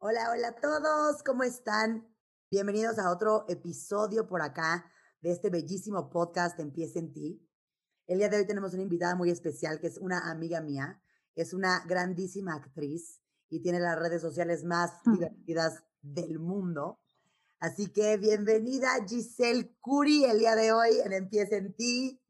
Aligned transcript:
Hola, 0.00 0.30
hola 0.30 0.48
a 0.50 0.54
todos, 0.54 1.24
¿cómo 1.24 1.42
están? 1.42 2.06
Bienvenidos 2.52 3.00
a 3.00 3.10
otro 3.10 3.44
episodio 3.48 4.28
por 4.28 4.42
acá 4.42 4.88
de 5.20 5.32
este 5.32 5.50
bellísimo 5.50 6.08
podcast 6.08 6.56
Empieza 6.60 7.00
en 7.00 7.12
ti. 7.12 7.44
El 8.06 8.18
día 8.18 8.28
de 8.28 8.36
hoy 8.36 8.46
tenemos 8.46 8.74
una 8.74 8.84
invitada 8.84 9.16
muy 9.16 9.28
especial 9.30 9.80
que 9.80 9.88
es 9.88 9.98
una 9.98 10.30
amiga 10.30 10.60
mía, 10.60 11.02
es 11.34 11.52
una 11.52 11.84
grandísima 11.84 12.54
actriz 12.54 13.20
y 13.48 13.60
tiene 13.60 13.80
las 13.80 13.98
redes 13.98 14.22
sociales 14.22 14.62
más 14.62 15.02
divertidas 15.04 15.82
del 16.00 16.38
mundo. 16.38 17.00
Así 17.58 17.88
que 17.88 18.18
bienvenida 18.18 19.04
Giselle 19.04 19.76
Curi 19.80 20.26
el 20.26 20.38
día 20.38 20.54
de 20.54 20.70
hoy 20.70 21.00
en 21.04 21.12
Empieza 21.12 21.56
en 21.56 21.74
ti. 21.74 22.22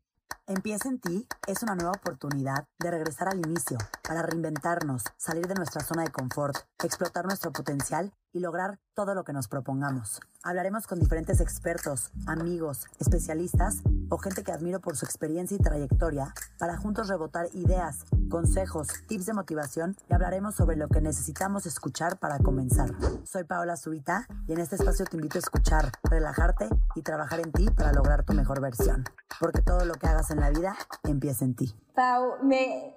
Empieza 0.46 0.88
en 0.88 0.98
ti 0.98 1.26
es 1.46 1.62
una 1.62 1.74
nueva 1.74 1.92
oportunidad 1.92 2.66
de 2.78 2.90
regresar 2.90 3.28
al 3.28 3.38
inicio 3.38 3.76
para 4.02 4.22
reinventarnos, 4.22 5.02
salir 5.18 5.46
de 5.46 5.54
nuestra 5.54 5.82
zona 5.82 6.04
de 6.04 6.10
confort, 6.10 6.56
explotar 6.82 7.26
nuestro 7.26 7.52
potencial 7.52 8.12
y 8.32 8.40
lograr 8.40 8.78
todo 8.94 9.14
lo 9.14 9.24
que 9.24 9.32
nos 9.32 9.48
propongamos. 9.48 10.20
Hablaremos 10.42 10.86
con 10.86 11.00
diferentes 11.00 11.40
expertos, 11.40 12.10
amigos, 12.26 12.86
especialistas 12.98 13.82
o 14.08 14.18
gente 14.18 14.42
que 14.42 14.52
admiro 14.52 14.80
por 14.80 14.96
su 14.96 15.04
experiencia 15.04 15.56
y 15.56 15.62
trayectoria 15.62 16.32
para 16.58 16.76
juntos 16.76 17.08
rebotar 17.08 17.46
ideas, 17.54 18.04
consejos, 18.28 18.88
tips 19.06 19.26
de 19.26 19.34
motivación 19.34 19.96
y 20.08 20.14
hablaremos 20.14 20.54
sobre 20.54 20.76
lo 20.76 20.88
que 20.88 21.00
necesitamos 21.00 21.66
escuchar 21.66 22.18
para 22.18 22.38
comenzar. 22.38 22.90
Soy 23.24 23.44
Paola 23.44 23.76
Zurita 23.76 24.26
y 24.46 24.52
en 24.52 24.60
este 24.60 24.76
espacio 24.76 25.06
te 25.06 25.16
invito 25.16 25.38
a 25.38 25.40
escuchar, 25.40 25.92
relajarte 26.02 26.68
y 26.94 27.02
trabajar 27.02 27.40
en 27.40 27.52
ti 27.52 27.66
para 27.70 27.92
lograr 27.92 28.24
tu 28.24 28.32
mejor 28.32 28.60
versión. 28.60 29.04
Porque 29.40 29.62
todo 29.62 29.84
lo 29.84 29.94
que 29.94 30.08
hagas 30.08 30.30
en 30.30 30.40
la 30.40 30.50
vida 30.50 30.76
empieza 31.04 31.44
en 31.44 31.54
ti. 31.54 31.72
Pau, 31.94 32.42
me 32.42 32.94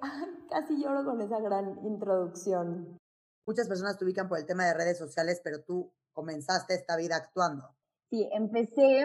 casi 0.50 0.82
lloro 0.82 1.04
con 1.04 1.20
esa 1.20 1.38
gran 1.40 1.78
introducción. 1.84 2.98
Muchas 3.46 3.68
personas 3.68 3.98
te 3.98 4.04
ubican 4.04 4.28
por 4.28 4.38
el 4.38 4.46
tema 4.46 4.64
de 4.66 4.74
redes 4.74 4.98
sociales, 4.98 5.40
pero 5.42 5.62
tú 5.62 5.92
comenzaste 6.12 6.74
esta 6.74 6.96
vida 6.96 7.16
actuando. 7.16 7.68
Sí, 8.10 8.28
empecé 8.32 9.04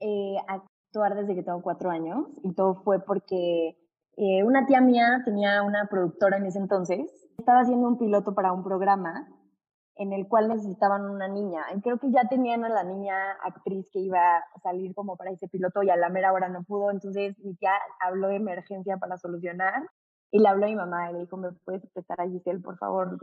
eh, 0.00 0.36
a 0.48 0.62
actuar 0.90 1.14
desde 1.14 1.34
que 1.34 1.42
tengo 1.42 1.62
cuatro 1.62 1.90
años 1.90 2.26
y 2.42 2.52
todo 2.54 2.82
fue 2.82 3.04
porque 3.04 3.76
eh, 4.16 4.42
una 4.44 4.66
tía 4.66 4.80
mía 4.80 5.22
tenía 5.24 5.62
una 5.62 5.86
productora 5.90 6.36
en 6.36 6.46
ese 6.46 6.58
entonces, 6.58 7.00
estaba 7.38 7.60
haciendo 7.60 7.88
un 7.88 7.98
piloto 7.98 8.34
para 8.34 8.52
un 8.52 8.62
programa 8.62 9.28
en 9.96 10.12
el 10.12 10.26
cual 10.28 10.48
necesitaban 10.48 11.08
una 11.10 11.28
niña. 11.28 11.62
Y 11.76 11.80
creo 11.82 11.98
que 11.98 12.10
ya 12.10 12.26
tenían 12.28 12.64
a 12.64 12.70
la 12.70 12.84
niña 12.84 13.14
actriz 13.44 13.88
que 13.92 14.00
iba 14.00 14.38
a 14.38 14.60
salir 14.62 14.94
como 14.94 15.16
para 15.16 15.30
ese 15.30 15.46
piloto 15.48 15.82
y 15.82 15.90
a 15.90 15.96
la 15.96 16.08
mera 16.08 16.32
hora 16.32 16.48
no 16.48 16.64
pudo, 16.64 16.90
entonces 16.90 17.38
mi 17.38 17.54
tía 17.56 17.72
habló 18.00 18.28
de 18.28 18.36
emergencia 18.36 18.96
para 18.96 19.18
solucionar 19.18 19.82
y 20.30 20.38
le 20.38 20.48
habló 20.48 20.66
a 20.66 20.68
mi 20.68 20.76
mamá 20.76 21.10
y 21.10 21.14
le 21.14 21.18
dijo, 21.20 21.36
¿me 21.36 21.52
puedes 21.64 21.82
prestar 21.92 22.20
a 22.20 22.28
Giselle, 22.28 22.60
por 22.60 22.78
favor, 22.78 23.18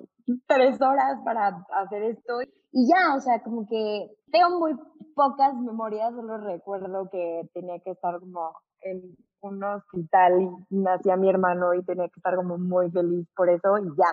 tres 0.48 0.80
horas 0.82 1.20
para 1.24 1.66
hacer 1.82 2.04
esto? 2.04 2.42
Y 2.72 2.88
ya, 2.88 3.16
o 3.16 3.20
sea, 3.22 3.42
como 3.42 3.66
que 3.66 4.12
tengo 4.32 4.60
muy 4.60 4.76
pocas 5.16 5.56
memorias, 5.56 6.14
solo 6.14 6.38
recuerdo 6.38 7.10
que 7.10 7.50
tenía 7.54 7.80
que 7.80 7.92
estar 7.92 8.20
como 8.20 8.52
en 8.82 9.16
un 9.42 9.64
hospital 9.64 10.42
y 10.70 10.76
nacía 10.76 11.16
mi 11.16 11.30
hermano 11.30 11.74
y 11.74 11.84
tenía 11.84 12.08
que 12.08 12.20
estar 12.20 12.36
como 12.36 12.58
muy 12.58 12.90
feliz 12.92 13.28
por 13.36 13.50
eso 13.50 13.78
y 13.78 13.88
ya. 13.98 14.12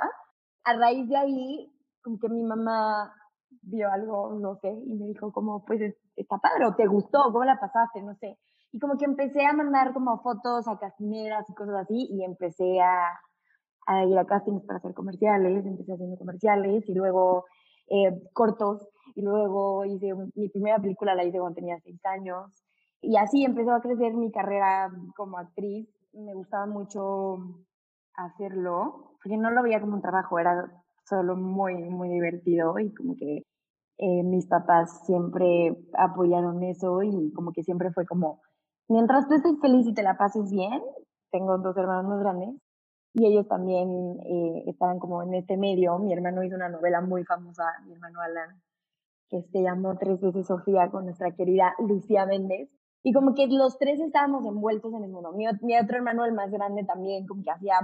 A 0.64 0.76
raíz 0.76 1.08
de 1.08 1.16
ahí, 1.16 1.72
como 2.02 2.18
que 2.18 2.28
mi 2.28 2.42
mamá 2.42 3.12
vio 3.62 3.90
algo, 3.90 4.38
no 4.40 4.56
sé, 4.56 4.68
y 4.68 4.94
me 4.94 5.06
dijo 5.06 5.32
como, 5.32 5.64
pues 5.64 5.80
está 6.16 6.38
padre, 6.38 6.66
o 6.66 6.74
te 6.74 6.86
gustó, 6.86 7.22
¿cómo 7.24 7.44
la 7.44 7.58
pasaste? 7.58 8.02
No 8.02 8.14
sé. 8.16 8.38
Y 8.72 8.78
como 8.78 8.96
que 8.96 9.04
empecé 9.04 9.44
a 9.46 9.52
mandar 9.52 9.92
como 9.92 10.20
fotos 10.20 10.66
a 10.68 10.78
casineras 10.78 11.48
y 11.48 11.54
cosas 11.54 11.76
así, 11.82 12.08
y 12.10 12.24
empecé 12.24 12.80
a, 12.80 14.06
ir 14.06 14.18
a 14.18 14.24
castings 14.24 14.64
para 14.64 14.78
hacer 14.78 14.94
comerciales, 14.94 15.64
empecé 15.64 15.92
haciendo 15.92 16.16
comerciales 16.16 16.88
y 16.88 16.94
luego 16.94 17.44
eh, 17.88 18.10
cortos, 18.32 18.88
y 19.14 19.22
luego 19.22 19.84
hice 19.84 20.12
mi 20.34 20.48
primera 20.48 20.78
película, 20.78 21.14
la 21.14 21.24
hice 21.24 21.38
cuando 21.38 21.56
tenía 21.56 21.78
seis 21.80 22.04
años, 22.06 22.63
y 23.06 23.16
así 23.16 23.44
empezó 23.44 23.72
a 23.72 23.80
crecer 23.80 24.14
mi 24.14 24.30
carrera 24.30 24.90
como 25.16 25.38
actriz. 25.38 25.88
Me 26.12 26.34
gustaba 26.34 26.66
mucho 26.66 27.38
hacerlo, 28.14 29.16
porque 29.22 29.36
no 29.36 29.50
lo 29.50 29.62
veía 29.62 29.80
como 29.80 29.94
un 29.94 30.02
trabajo, 30.02 30.38
era 30.38 30.70
solo 31.04 31.36
muy, 31.36 31.74
muy 31.84 32.08
divertido 32.08 32.78
y 32.78 32.94
como 32.94 33.14
que 33.16 33.42
eh, 33.98 34.22
mis 34.22 34.46
papás 34.46 35.04
siempre 35.06 35.76
apoyaron 35.96 36.62
eso 36.62 37.02
y 37.02 37.32
como 37.32 37.52
que 37.52 37.62
siempre 37.62 37.92
fue 37.92 38.06
como 38.06 38.40
mientras 38.88 39.28
tú 39.28 39.34
estés 39.34 39.60
feliz 39.60 39.86
y 39.86 39.94
te 39.94 40.02
la 40.02 40.16
pases 40.16 40.50
bien, 40.50 40.82
tengo 41.30 41.58
dos 41.58 41.76
hermanos 41.76 42.06
más 42.06 42.20
grandes 42.20 42.54
y 43.12 43.26
ellos 43.26 43.46
también 43.46 44.18
eh, 44.26 44.64
estaban 44.66 44.98
como 44.98 45.22
en 45.22 45.34
este 45.34 45.56
medio. 45.56 45.98
Mi 45.98 46.12
hermano 46.12 46.42
hizo 46.42 46.56
una 46.56 46.68
novela 46.68 47.00
muy 47.00 47.24
famosa, 47.24 47.64
mi 47.86 47.92
hermano 47.92 48.20
Alan, 48.20 48.60
que 49.28 49.42
se 49.42 49.62
llamó 49.62 49.96
Tres 49.96 50.20
veces 50.20 50.46
Sofía 50.46 50.90
con 50.90 51.04
nuestra 51.04 51.30
querida 51.30 51.74
Lucía 51.78 52.26
Méndez. 52.26 52.68
Y 53.06 53.12
como 53.12 53.34
que 53.34 53.46
los 53.48 53.76
tres 53.76 54.00
estábamos 54.00 54.46
envueltos 54.46 54.94
en 54.94 55.04
el 55.04 55.10
mundo. 55.10 55.30
Mi, 55.32 55.44
mi 55.60 55.78
otro 55.78 55.96
hermano, 55.96 56.24
el 56.24 56.32
más 56.32 56.50
grande, 56.50 56.84
también 56.84 57.26
como 57.26 57.42
que 57.42 57.50
hacía, 57.50 57.74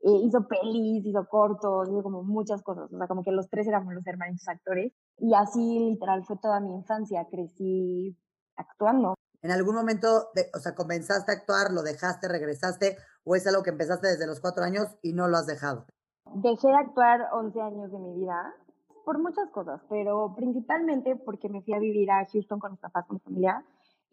eh, 0.00 0.20
hizo 0.24 0.48
pelis, 0.48 1.04
hizo 1.04 1.28
cortos, 1.28 1.90
hizo 1.90 2.02
como 2.02 2.22
muchas 2.22 2.62
cosas. 2.62 2.90
O 2.90 2.96
sea, 2.96 3.06
como 3.06 3.22
que 3.22 3.30
los 3.30 3.50
tres 3.50 3.68
éramos 3.68 3.92
los 3.92 4.06
hermanitos 4.06 4.48
actores. 4.48 4.94
Y 5.18 5.34
así 5.34 5.78
literal 5.78 6.24
fue 6.24 6.38
toda 6.38 6.60
mi 6.60 6.74
infancia. 6.74 7.26
Crecí 7.30 8.16
actuando. 8.56 9.14
¿En 9.42 9.50
algún 9.50 9.74
momento, 9.74 10.30
de, 10.34 10.46
o 10.54 10.58
sea, 10.58 10.74
comenzaste 10.74 11.30
a 11.30 11.34
actuar, 11.34 11.70
lo 11.70 11.82
dejaste, 11.82 12.26
regresaste, 12.28 12.96
o 13.24 13.36
es 13.36 13.46
algo 13.46 13.62
que 13.62 13.68
empezaste 13.68 14.08
desde 14.08 14.26
los 14.26 14.40
cuatro 14.40 14.64
años 14.64 14.96
y 15.02 15.12
no 15.12 15.28
lo 15.28 15.36
has 15.36 15.46
dejado? 15.46 15.84
Dejé 16.36 16.68
de 16.68 16.76
actuar 16.76 17.28
11 17.34 17.60
años 17.60 17.92
de 17.92 17.98
mi 17.98 18.14
vida 18.14 18.54
por 19.04 19.18
muchas 19.18 19.50
cosas, 19.50 19.82
pero 19.90 20.34
principalmente 20.34 21.16
porque 21.16 21.50
me 21.50 21.60
fui 21.60 21.74
a 21.74 21.78
vivir 21.78 22.10
a 22.10 22.24
Houston 22.24 22.58
con 22.58 22.72
mis 22.72 22.80
papás, 22.80 23.04
con 23.06 23.16
mi 23.16 23.20
familia, 23.20 23.62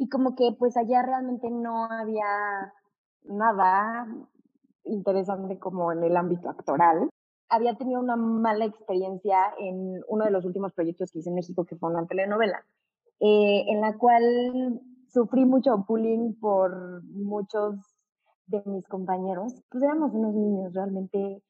y 0.02 0.10
como 0.10 0.34
que 0.34 0.52
pues 0.58 0.76
allá 0.78 1.04
realmente 1.04 1.48
no 1.52 1.86
había 1.86 2.74
nada 3.26 4.08
interesante 4.84 5.60
como 5.60 5.92
en 5.92 6.04
el 6.04 6.18
ámbito 6.18 6.50
actoral. 6.50 7.08
Había 7.50 7.78
tenido 7.78 8.00
una 8.00 8.16
mala 8.16 8.66
experiencia 8.66 9.38
en 9.60 10.02
uno 10.08 10.26
de 10.26 10.32
los 10.32 10.44
últimos 10.44 10.74
proyectos 10.74 11.12
que 11.12 11.20
hice 11.20 11.30
en 11.30 11.36
México, 11.36 11.66
que 11.66 11.76
fue 11.76 11.92
una 11.92 12.08
telenovela, 12.08 12.66
eh, 13.20 13.66
en 13.68 13.80
la 13.80 13.96
cual 14.00 14.82
sufrí 15.08 15.46
mucho 15.46 15.86
bullying 15.88 16.34
por 16.40 17.04
muchos 17.04 17.76
de 18.48 18.64
mis 18.66 18.88
compañeros. 18.88 19.54
Pues 19.70 19.84
éramos 19.84 20.16
unos 20.16 20.34
niños, 20.34 20.74
realmente 20.74 21.44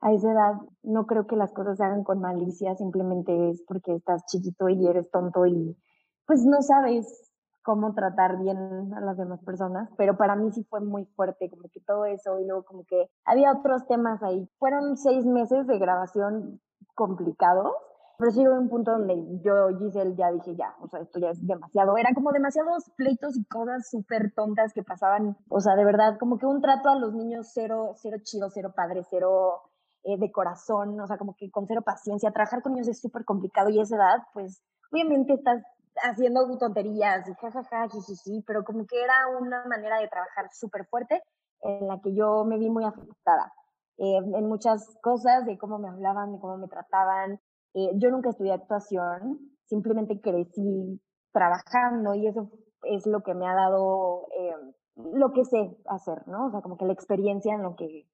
a 0.00 0.14
esa 0.14 0.32
edad 0.32 0.54
no 0.82 1.06
creo 1.06 1.26
que 1.26 1.36
las 1.36 1.52
cosas 1.52 1.76
se 1.76 1.84
hagan 1.84 2.02
con 2.02 2.18
malicia, 2.22 2.74
simplemente 2.76 3.50
es 3.50 3.62
porque 3.68 3.94
estás 3.94 4.24
chiquito 4.24 4.70
y 4.70 4.86
eres 4.86 5.10
tonto 5.10 5.44
y 5.44 5.76
pues 6.24 6.46
no 6.46 6.62
sabes 6.62 7.29
cómo 7.62 7.94
tratar 7.94 8.38
bien 8.38 8.92
a 8.94 9.00
las 9.00 9.16
demás 9.16 9.40
personas, 9.44 9.88
pero 9.96 10.16
para 10.16 10.36
mí 10.36 10.50
sí 10.52 10.64
fue 10.64 10.80
muy 10.80 11.04
fuerte, 11.16 11.50
como 11.50 11.68
que 11.68 11.80
todo 11.80 12.04
eso 12.04 12.38
y 12.40 12.46
luego 12.46 12.64
como 12.64 12.84
que 12.84 13.10
había 13.24 13.52
otros 13.52 13.86
temas 13.86 14.22
ahí. 14.22 14.48
Fueron 14.58 14.96
seis 14.96 15.26
meses 15.26 15.66
de 15.66 15.78
grabación 15.78 16.60
complicados 16.94 17.74
pero 18.20 18.32
sí 18.32 18.46
un 18.46 18.68
punto 18.68 18.90
donde 18.90 19.40
yo, 19.42 19.68
Giselle, 19.78 20.14
ya 20.14 20.30
dije, 20.30 20.54
ya, 20.54 20.76
o 20.82 20.88
sea, 20.88 21.00
esto 21.00 21.18
ya 21.18 21.30
es 21.30 21.46
demasiado. 21.46 21.96
Eran 21.96 22.12
como 22.12 22.32
demasiados 22.32 22.90
pleitos 22.94 23.34
y 23.34 23.44
cosas 23.46 23.88
súper 23.88 24.34
tontas 24.34 24.74
que 24.74 24.82
pasaban. 24.82 25.38
O 25.48 25.58
sea, 25.60 25.74
de 25.74 25.86
verdad, 25.86 26.18
como 26.18 26.36
que 26.36 26.44
un 26.44 26.60
trato 26.60 26.90
a 26.90 26.96
los 26.96 27.14
niños 27.14 27.48
cero, 27.54 27.94
cero 27.96 28.18
chido, 28.22 28.50
cero 28.50 28.74
padre, 28.76 29.04
cero 29.08 29.62
eh, 30.02 30.18
de 30.18 30.30
corazón, 30.30 31.00
o 31.00 31.06
sea, 31.06 31.16
como 31.16 31.34
que 31.34 31.50
con 31.50 31.66
cero 31.66 31.80
paciencia. 31.80 32.30
Trabajar 32.30 32.60
con 32.60 32.74
niños 32.74 32.88
es 32.88 33.00
súper 33.00 33.24
complicado 33.24 33.70
y 33.70 33.80
esa 33.80 33.96
edad, 33.96 34.18
pues, 34.34 34.62
obviamente 34.92 35.32
estás 35.32 35.62
haciendo 36.02 36.46
tonterías 36.58 37.28
y 37.28 37.34
jajaja, 37.34 37.88
jijiji, 37.88 38.42
pero 38.46 38.64
como 38.64 38.86
que 38.86 39.02
era 39.02 39.28
una 39.38 39.64
manera 39.66 39.98
de 39.98 40.08
trabajar 40.08 40.48
súper 40.52 40.86
fuerte 40.86 41.22
en 41.62 41.88
la 41.88 42.00
que 42.00 42.14
yo 42.14 42.44
me 42.44 42.58
vi 42.58 42.70
muy 42.70 42.84
afectada. 42.84 43.52
Eh, 43.98 44.16
en 44.16 44.48
muchas 44.48 44.96
cosas, 45.02 45.44
de 45.44 45.58
cómo 45.58 45.78
me 45.78 45.88
hablaban, 45.88 46.32
de 46.32 46.40
cómo 46.40 46.56
me 46.56 46.68
trataban, 46.68 47.38
eh, 47.74 47.90
yo 47.94 48.10
nunca 48.10 48.30
estudié 48.30 48.52
actuación, 48.52 49.38
simplemente 49.66 50.20
crecí 50.20 51.00
trabajando 51.32 52.14
y 52.14 52.26
eso 52.26 52.50
es 52.82 53.06
lo 53.06 53.22
que 53.22 53.34
me 53.34 53.46
ha 53.46 53.54
dado 53.54 54.26
eh, 54.38 54.54
lo 54.96 55.32
que 55.32 55.44
sé 55.44 55.76
hacer, 55.86 56.26
¿no? 56.26 56.46
O 56.46 56.50
sea, 56.50 56.60
como 56.62 56.76
que 56.76 56.86
la 56.86 56.92
experiencia 56.92 57.54
en 57.54 57.62
lo 57.62 57.76
que 57.76 58.06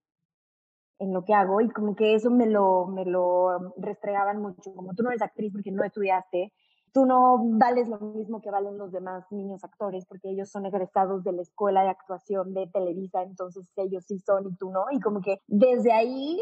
en 0.98 1.12
lo 1.12 1.24
que 1.24 1.34
hago 1.34 1.60
y 1.60 1.68
como 1.70 1.94
que 1.94 2.14
eso 2.14 2.30
me 2.30 2.46
lo, 2.46 2.86
me 2.86 3.04
lo 3.04 3.74
restregaban 3.76 4.40
mucho, 4.40 4.74
como 4.74 4.94
tú 4.94 5.02
no 5.02 5.10
eres 5.10 5.22
actriz 5.22 5.52
porque 5.52 5.70
no 5.70 5.84
estudiaste, 5.84 6.52
tú 6.96 7.04
no 7.04 7.36
vales 7.58 7.88
lo 7.88 8.00
mismo 8.00 8.40
que 8.40 8.50
valen 8.50 8.78
los 8.78 8.90
demás 8.90 9.26
niños 9.30 9.62
actores 9.62 10.06
porque 10.06 10.30
ellos 10.30 10.48
son 10.48 10.64
egresados 10.64 11.22
de 11.24 11.32
la 11.32 11.42
escuela 11.42 11.82
de 11.82 11.90
actuación 11.90 12.54
de 12.54 12.70
Televisa, 12.72 13.22
entonces 13.22 13.68
ellos 13.76 14.06
sí 14.08 14.18
son 14.20 14.46
y 14.46 14.56
tú 14.56 14.70
no, 14.70 14.86
y 14.90 14.98
como 14.98 15.20
que 15.20 15.42
desde 15.46 15.92
ahí, 15.92 16.40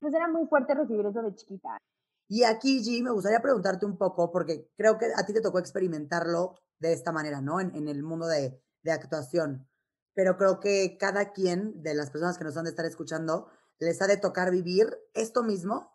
pues 0.00 0.12
era 0.12 0.26
muy 0.26 0.48
fuerte 0.48 0.74
recibir 0.74 1.06
eso 1.06 1.22
de 1.22 1.32
chiquita. 1.36 1.78
Y 2.26 2.42
aquí, 2.42 2.82
G, 2.82 3.04
me 3.04 3.12
gustaría 3.12 3.38
preguntarte 3.38 3.86
un 3.86 3.96
poco, 3.96 4.32
porque 4.32 4.68
creo 4.76 4.98
que 4.98 5.06
a 5.16 5.24
ti 5.24 5.32
te 5.32 5.40
tocó 5.40 5.60
experimentarlo 5.60 6.56
de 6.80 6.92
esta 6.92 7.12
manera, 7.12 7.40
¿no? 7.40 7.60
En, 7.60 7.86
el 7.86 8.02
mundo 8.02 8.26
de, 8.26 8.60
de, 8.82 8.90
actuación. 8.90 9.68
Pero 10.12 10.36
creo 10.36 10.58
que 10.58 10.96
cada 10.98 11.30
quien 11.30 11.84
de 11.84 11.94
las 11.94 12.10
personas 12.10 12.36
que 12.36 12.42
nos 12.42 12.56
han 12.56 12.64
de 12.64 12.70
estar 12.70 12.84
escuchando 12.84 13.46
les 13.78 14.02
ha 14.02 14.08
de 14.08 14.16
tocar 14.16 14.50
vivir 14.50 14.88
esto 15.12 15.44
mismo 15.44 15.93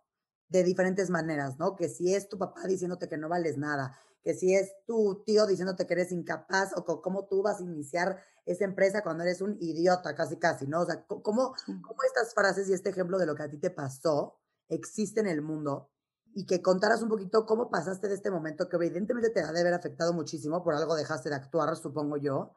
de 0.49 0.63
diferentes 0.63 1.09
maneras, 1.09 1.57
¿no? 1.59 1.75
Que 1.75 1.89
si 1.89 2.13
es 2.13 2.27
tu 2.27 2.37
papá 2.37 2.67
diciéndote 2.67 3.07
que 3.07 3.17
no 3.17 3.29
vales 3.29 3.57
nada, 3.57 3.97
que 4.23 4.33
si 4.33 4.53
es 4.53 4.73
tu 4.85 5.23
tío 5.25 5.45
diciéndote 5.45 5.85
que 5.85 5.93
eres 5.93 6.11
incapaz 6.11 6.71
o 6.75 6.83
cómo 7.01 7.25
tú 7.27 7.41
vas 7.41 7.59
a 7.59 7.63
iniciar 7.63 8.21
esa 8.45 8.65
empresa 8.65 9.01
cuando 9.03 9.23
eres 9.23 9.41
un 9.41 9.57
idiota, 9.59 10.15
casi, 10.15 10.37
casi, 10.37 10.67
¿no? 10.67 10.81
O 10.81 10.85
sea, 10.85 11.05
¿cómo, 11.05 11.21
cómo 11.65 12.03
estas 12.05 12.33
frases 12.33 12.67
y 12.67 12.73
este 12.73 12.89
ejemplo 12.89 13.17
de 13.17 13.27
lo 13.27 13.35
que 13.35 13.43
a 13.43 13.49
ti 13.49 13.57
te 13.57 13.69
pasó 13.69 14.39
existe 14.67 15.19
en 15.19 15.27
el 15.27 15.41
mundo? 15.41 15.91
Y 16.33 16.45
que 16.45 16.61
contaras 16.61 17.01
un 17.01 17.09
poquito 17.09 17.45
cómo 17.45 17.69
pasaste 17.69 18.07
de 18.07 18.15
este 18.15 18.31
momento 18.31 18.67
que 18.67 18.75
evidentemente 18.75 19.29
te 19.29 19.41
ha 19.41 19.51
de 19.51 19.61
haber 19.61 19.73
afectado 19.73 20.13
muchísimo, 20.13 20.63
por 20.63 20.73
algo 20.75 20.95
dejaste 20.95 21.29
de 21.29 21.35
actuar, 21.35 21.75
supongo 21.75 22.17
yo, 22.17 22.53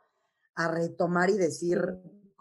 a 0.55 0.69
retomar 0.69 1.31
y 1.31 1.39
decir, 1.39 1.81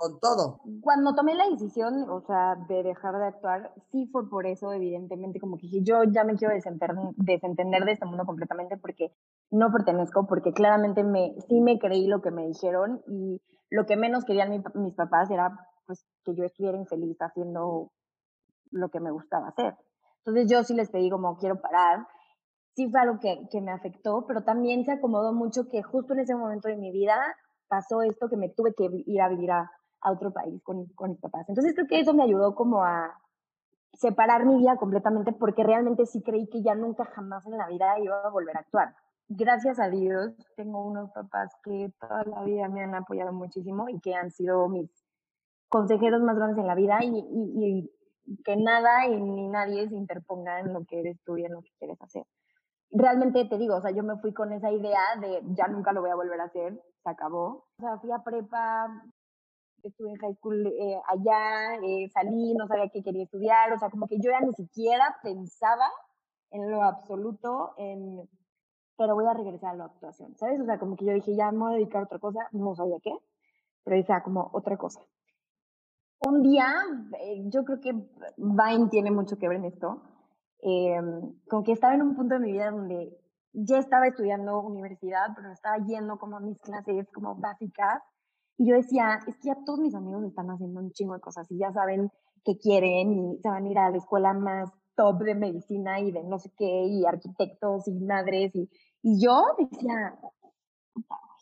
con 0.01 0.19
todo. 0.19 0.59
Cuando 0.81 1.13
tomé 1.13 1.35
la 1.35 1.47
decisión, 1.47 2.09
o 2.09 2.21
sea, 2.21 2.55
de 2.67 2.81
dejar 2.81 3.19
de 3.19 3.27
actuar, 3.27 3.71
sí 3.91 4.07
fue 4.11 4.27
por 4.27 4.47
eso, 4.47 4.73
evidentemente, 4.73 5.39
como 5.39 5.57
que 5.57 5.67
dije, 5.67 5.83
yo 5.83 6.03
ya 6.05 6.23
me 6.23 6.35
quiero 6.35 6.55
desentender, 6.55 7.85
de 7.85 7.91
este 7.91 8.05
mundo 8.07 8.25
completamente 8.25 8.77
porque 8.77 9.13
no 9.51 9.71
pertenezco, 9.71 10.25
porque 10.25 10.53
claramente 10.53 11.03
me, 11.03 11.35
sí 11.47 11.61
me 11.61 11.77
creí 11.77 12.07
lo 12.07 12.19
que 12.21 12.31
me 12.31 12.47
dijeron 12.47 13.03
y 13.07 13.39
lo 13.69 13.85
que 13.85 13.95
menos 13.95 14.25
querían 14.25 14.63
mis 14.73 14.95
papás 14.95 15.29
era 15.29 15.67
pues 15.85 16.03
que 16.25 16.33
yo 16.33 16.45
estuviera 16.45 16.79
infeliz 16.79 17.17
haciendo 17.19 17.91
lo 18.71 18.89
que 18.89 18.99
me 18.99 19.11
gustaba 19.11 19.49
hacer. 19.49 19.75
Entonces 20.25 20.49
yo 20.49 20.63
sí 20.63 20.73
les 20.73 20.89
pedí 20.89 21.11
como 21.11 21.37
quiero 21.37 21.61
parar. 21.61 22.07
Sí 22.75 22.89
fue 22.89 23.01
algo 23.01 23.19
que 23.19 23.61
me 23.61 23.71
afectó, 23.71 24.25
pero 24.25 24.43
también 24.43 24.83
se 24.83 24.93
acomodó 24.93 25.31
mucho 25.31 25.69
que 25.69 25.83
justo 25.83 26.13
en 26.13 26.21
ese 26.21 26.33
momento 26.33 26.69
de 26.69 26.77
mi 26.77 26.91
vida 26.91 27.15
pasó 27.67 28.01
esto 28.01 28.27
que 28.27 28.35
me 28.35 28.49
tuve 28.49 28.73
que 28.73 28.89
ir 29.05 29.21
a 29.21 29.29
vivir 29.29 29.51
a, 29.51 29.71
a 30.01 30.11
otro 30.11 30.31
país 30.31 30.61
con, 30.63 30.85
con 30.95 31.11
mis 31.11 31.19
papás. 31.19 31.47
Entonces 31.49 31.73
creo 31.75 31.87
que 31.87 31.99
eso 31.99 32.13
me 32.13 32.23
ayudó 32.23 32.55
como 32.55 32.83
a 32.83 33.17
separar 33.93 34.45
mi 34.45 34.57
vida 34.57 34.77
completamente 34.77 35.31
porque 35.33 35.63
realmente 35.63 36.05
sí 36.05 36.21
creí 36.21 36.47
que 36.47 36.63
ya 36.63 36.75
nunca 36.75 37.05
jamás 37.05 37.45
en 37.45 37.57
la 37.57 37.67
vida 37.67 37.99
iba 37.99 38.21
a 38.23 38.29
volver 38.29 38.57
a 38.57 38.61
actuar. 38.61 38.95
Gracias 39.27 39.79
a 39.79 39.89
Dios 39.89 40.33
tengo 40.55 40.85
unos 40.85 41.11
papás 41.11 41.55
que 41.63 41.91
toda 41.99 42.23
la 42.25 42.43
vida 42.43 42.67
me 42.67 42.83
han 42.83 42.95
apoyado 42.95 43.31
muchísimo 43.31 43.87
y 43.89 43.99
que 43.99 44.13
han 44.13 44.31
sido 44.31 44.67
mis 44.67 44.89
consejeros 45.69 46.21
más 46.21 46.35
grandes 46.35 46.57
en 46.57 46.67
la 46.67 46.75
vida 46.75 46.99
y, 47.01 47.09
y, 47.15 47.91
que 48.43 48.55
nada 48.57 49.07
y 49.07 49.19
ni 49.21 49.47
nadie 49.47 49.87
se 49.87 49.95
interponga 49.95 50.59
en 50.59 50.73
lo 50.73 50.83
que 50.85 50.99
eres 50.99 51.17
tú 51.23 51.37
y 51.37 51.45
en 51.45 51.53
lo 51.53 51.61
que 51.61 51.71
quieres 51.79 52.01
hacer. 52.01 52.23
Realmente 52.91 53.45
te 53.45 53.57
digo, 53.57 53.77
o 53.77 53.81
sea, 53.81 53.91
yo 53.91 54.03
me 54.03 54.17
fui 54.17 54.33
con 54.33 54.51
esa 54.51 54.69
idea 54.69 54.99
de 55.19 55.41
ya 55.55 55.67
nunca 55.67 55.93
lo 55.93 56.01
voy 56.01 56.09
a 56.09 56.15
volver 56.15 56.39
a 56.41 56.45
hacer, 56.45 56.81
se 57.03 57.09
acabó. 57.09 57.65
O 57.77 57.81
sea, 57.81 57.97
fui 57.99 58.11
a 58.11 58.19
prepa, 58.19 59.01
estuve 59.89 60.09
en 60.09 60.17
high 60.17 60.33
school 60.35 60.67
eh, 60.67 61.01
allá, 61.07 61.75
eh, 61.83 62.09
salí, 62.13 62.53
no 62.53 62.67
sabía 62.67 62.89
qué 62.89 63.03
quería 63.03 63.23
estudiar, 63.23 63.71
o 63.73 63.79
sea, 63.79 63.89
como 63.89 64.07
que 64.07 64.17
yo 64.17 64.31
ya 64.31 64.41
ni 64.41 64.53
siquiera 64.53 65.17
pensaba 65.23 65.85
en 66.51 66.69
lo 66.69 66.83
absoluto 66.83 67.73
en, 67.77 68.27
pero 68.97 69.15
voy 69.15 69.25
a 69.25 69.33
regresar 69.33 69.71
a 69.71 69.77
la 69.77 69.85
actuación, 69.85 70.35
¿sabes? 70.37 70.59
O 70.61 70.65
sea, 70.65 70.79
como 70.79 70.95
que 70.95 71.05
yo 71.05 71.13
dije, 71.13 71.35
ya 71.35 71.51
me 71.51 71.59
voy 71.59 71.73
a 71.73 71.75
dedicar 71.77 72.01
a 72.01 72.05
otra 72.05 72.19
cosa, 72.19 72.39
no 72.51 72.75
sabía 72.75 72.97
qué, 73.01 73.13
pero 73.83 73.97
dije, 73.97 74.13
ah, 74.13 74.23
como 74.23 74.49
otra 74.53 74.77
cosa. 74.77 75.01
Un 76.27 76.43
día, 76.43 76.67
eh, 77.19 77.43
yo 77.45 77.63
creo 77.63 77.79
que 77.79 77.93
Vine 78.37 78.89
tiene 78.89 79.11
mucho 79.11 79.37
que 79.37 79.47
ver 79.47 79.57
en 79.57 79.65
esto, 79.65 80.01
como 81.49 81.63
que 81.63 81.71
estaba 81.71 81.95
en 81.95 82.03
un 82.03 82.15
punto 82.15 82.35
de 82.35 82.41
mi 82.41 82.51
vida 82.51 82.69
donde 82.69 83.17
ya 83.53 83.79
estaba 83.79 84.07
estudiando 84.07 84.61
universidad, 84.61 85.27
pero 85.35 85.51
estaba 85.51 85.77
yendo 85.85 86.17
como 86.17 86.37
a 86.37 86.39
mis 86.39 86.59
clases 86.59 87.07
como 87.11 87.35
básicas 87.35 88.01
y 88.57 88.69
yo 88.69 88.75
decía, 88.75 89.19
es 89.27 89.35
que 89.37 89.47
ya 89.47 89.57
todos 89.65 89.79
mis 89.79 89.95
amigos 89.95 90.23
están 90.23 90.49
haciendo 90.49 90.79
un 90.79 90.91
chingo 90.91 91.13
de 91.13 91.21
cosas 91.21 91.49
y 91.51 91.57
ya 91.57 91.71
saben 91.71 92.11
qué 92.43 92.57
quieren 92.57 93.13
y 93.13 93.37
se 93.41 93.49
van 93.49 93.65
a 93.65 93.69
ir 93.69 93.77
a 93.77 93.89
la 93.89 93.97
escuela 93.97 94.33
más 94.33 94.71
top 94.95 95.19
de 95.23 95.35
medicina 95.35 95.99
y 95.99 96.11
de 96.11 96.23
no 96.23 96.37
sé 96.37 96.51
qué, 96.57 96.85
y 96.85 97.05
arquitectos 97.05 97.87
y 97.87 97.93
madres. 97.99 98.55
Y, 98.55 98.69
y 99.03 99.23
yo 99.23 99.43
decía, 99.57 100.19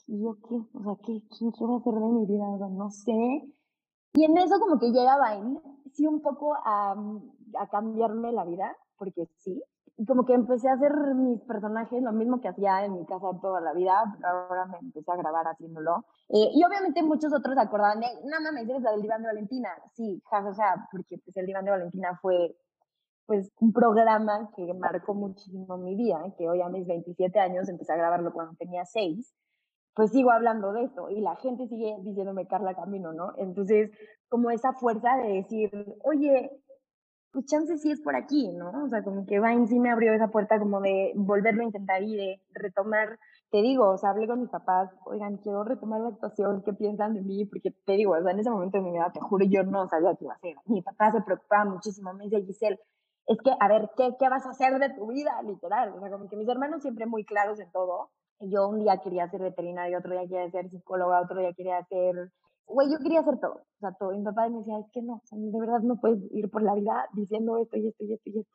¿y 0.07 0.21
yo 0.23 0.37
qué? 0.47 0.55
O 0.73 0.83
sea, 0.83 0.95
¿qué, 1.03 1.21
¿quién 1.37 1.51
quiero 1.51 1.77
hacer 1.77 1.93
de 1.93 2.07
mi 2.07 2.25
vida? 2.25 2.45
No 2.69 2.89
sé. 2.89 3.53
Y 4.13 4.23
en 4.23 4.37
eso 4.37 4.59
como 4.59 4.79
que 4.79 4.91
llegaba, 4.91 5.37
sí, 5.93 6.05
un 6.07 6.21
poco 6.21 6.55
a, 6.55 6.95
a 7.59 7.67
cambiarme 7.69 8.31
la 8.31 8.45
vida, 8.45 8.75
porque 8.97 9.27
sí, 9.37 9.61
y 9.99 10.05
como 10.05 10.25
que 10.25 10.33
empecé 10.33 10.69
a 10.69 10.75
hacer 10.75 10.93
mis 11.13 11.41
personajes, 11.41 12.01
lo 12.01 12.13
mismo 12.13 12.39
que 12.39 12.47
hacía 12.47 12.85
en 12.85 12.93
mi 12.93 13.05
casa 13.05 13.37
toda 13.41 13.59
la 13.59 13.73
vida, 13.73 14.01
pero 14.15 14.29
ahora 14.29 14.65
me 14.67 14.77
empecé 14.77 15.11
a 15.11 15.17
grabar 15.17 15.45
haciéndolo. 15.47 16.05
Eh, 16.29 16.51
y 16.53 16.63
obviamente 16.63 17.03
muchos 17.03 17.33
otros 17.33 17.57
acordaban 17.57 17.99
de, 17.99 18.07
no 18.23 18.39
mames, 18.41 18.69
eres 18.69 18.81
la 18.81 18.91
del 18.91 19.01
diván 19.01 19.23
de 19.23 19.27
Valentina. 19.27 19.67
Sí, 19.91 20.23
o 20.31 20.53
sea, 20.53 20.87
porque 20.89 21.17
pues 21.17 21.35
el 21.35 21.47
diván 21.47 21.65
de 21.65 21.71
Valentina 21.71 22.17
fue 22.21 22.55
pues 23.25 23.51
un 23.59 23.73
programa 23.73 24.49
que 24.55 24.73
marcó 24.73 25.13
muchísimo 25.15 25.77
mi 25.77 25.95
vida, 25.95 26.33
que 26.37 26.47
hoy 26.47 26.61
a 26.61 26.69
mis 26.69 26.87
27 26.87 27.37
años 27.37 27.67
empecé 27.67 27.91
a 27.91 27.97
grabarlo 27.97 28.31
cuando 28.31 28.55
tenía 28.55 28.85
6, 28.85 29.35
pues 29.95 30.11
sigo 30.11 30.31
hablando 30.31 30.71
de 30.71 30.85
eso 30.85 31.09
y 31.09 31.19
la 31.19 31.35
gente 31.35 31.67
sigue 31.67 31.97
diciéndome 32.03 32.47
Carla 32.47 32.73
Camino, 32.73 33.11
¿no? 33.11 33.33
Entonces, 33.35 33.91
como 34.29 34.49
esa 34.49 34.71
fuerza 34.71 35.17
de 35.17 35.33
decir, 35.33 35.71
oye, 36.05 36.49
pues 37.31 37.45
chance 37.45 37.77
sí 37.77 37.91
es 37.91 38.01
por 38.01 38.15
aquí, 38.15 38.51
¿no? 38.51 38.71
O 38.83 38.89
sea, 38.89 39.03
como 39.03 39.25
que 39.25 39.39
Vine 39.39 39.67
sí 39.67 39.79
me 39.79 39.91
abrió 39.91 40.13
esa 40.13 40.29
puerta 40.29 40.59
como 40.59 40.81
de 40.81 41.13
volverlo 41.15 41.61
a 41.61 41.65
intentar 41.65 42.01
y 42.03 42.15
de 42.15 42.41
retomar, 42.53 43.19
te 43.51 43.61
digo, 43.61 43.89
o 43.89 43.97
sea, 43.97 44.11
hablé 44.11 44.27
con 44.27 44.41
mis 44.41 44.49
papás, 44.49 44.89
oigan, 45.05 45.37
quiero 45.37 45.63
retomar 45.63 46.01
la 46.01 46.09
actuación, 46.09 46.63
¿qué 46.63 46.73
piensan 46.73 47.13
de 47.13 47.21
mí? 47.21 47.45
Porque 47.45 47.71
te 47.85 47.93
digo, 47.93 48.13
o 48.13 48.21
sea, 48.21 48.31
en 48.31 48.39
ese 48.39 48.49
momento 48.49 48.77
de 48.77 48.83
mi 48.83 48.91
vida, 48.91 49.11
te 49.13 49.19
juro, 49.19 49.45
yo 49.45 49.63
no 49.63 49.87
sabía 49.87 50.15
qué 50.15 50.25
iba 50.25 50.33
a 50.33 50.37
hacer. 50.37 50.55
Mi 50.65 50.81
papá 50.81 51.11
se 51.11 51.21
preocupaba 51.21 51.65
muchísimo, 51.65 52.13
me 52.13 52.25
dice, 52.25 52.41
Giselle, 52.41 52.79
es 53.27 53.37
que, 53.43 53.51
a 53.59 53.67
ver, 53.67 53.89
¿qué, 53.95 54.15
¿qué 54.19 54.27
vas 54.27 54.45
a 54.47 54.51
hacer 54.51 54.79
de 54.79 54.89
tu 54.89 55.07
vida? 55.07 55.41
Literal, 55.43 55.93
o 55.95 55.99
sea, 55.99 56.09
como 56.09 56.27
que 56.29 56.35
mis 56.35 56.49
hermanos 56.49 56.81
siempre 56.81 57.05
muy 57.05 57.25
claros 57.25 57.59
en 57.59 57.71
todo. 57.71 58.09
Yo 58.41 58.67
un 58.69 58.79
día 58.79 58.99
quería 59.03 59.29
ser 59.29 59.41
veterinaria, 59.41 59.99
otro 59.99 60.11
día 60.13 60.21
quería 60.21 60.49
ser 60.49 60.69
psicóloga, 60.69 61.21
otro 61.21 61.39
día 61.39 61.53
quería 61.53 61.83
ser 61.85 62.31
güey, 62.69 62.89
yo 62.91 62.99
quería 62.99 63.21
hacer 63.21 63.39
todo, 63.39 63.53
o 63.53 63.79
sea, 63.79 63.91
todo. 63.93 64.13
Y 64.13 64.19
mi 64.19 64.23
papá 64.23 64.47
me 64.49 64.59
decía, 64.59 64.79
es 64.79 64.85
que 64.91 65.01
no, 65.01 65.21
de 65.31 65.59
verdad 65.59 65.81
no 65.81 65.99
puedes 65.99 66.19
ir 66.31 66.49
por 66.49 66.61
la 66.61 66.75
vida 66.75 67.07
diciendo 67.13 67.57
esto 67.57 67.77
y 67.77 67.87
esto 67.87 68.03
y 68.05 68.13
esto 68.13 68.29
y 68.29 68.39
esto. 68.39 68.53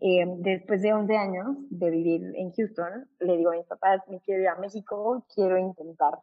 Eh, 0.00 0.26
después 0.40 0.82
de 0.82 0.92
11 0.92 1.16
años 1.16 1.56
de 1.70 1.90
vivir 1.90 2.22
en 2.36 2.52
Houston, 2.52 3.08
le 3.20 3.36
digo 3.38 3.50
a 3.50 3.56
mis 3.56 3.66
papás, 3.66 4.02
me 4.08 4.20
quiero 4.20 4.42
ir 4.42 4.48
a 4.48 4.56
México, 4.56 5.24
quiero 5.34 5.56
intentar 5.58 6.18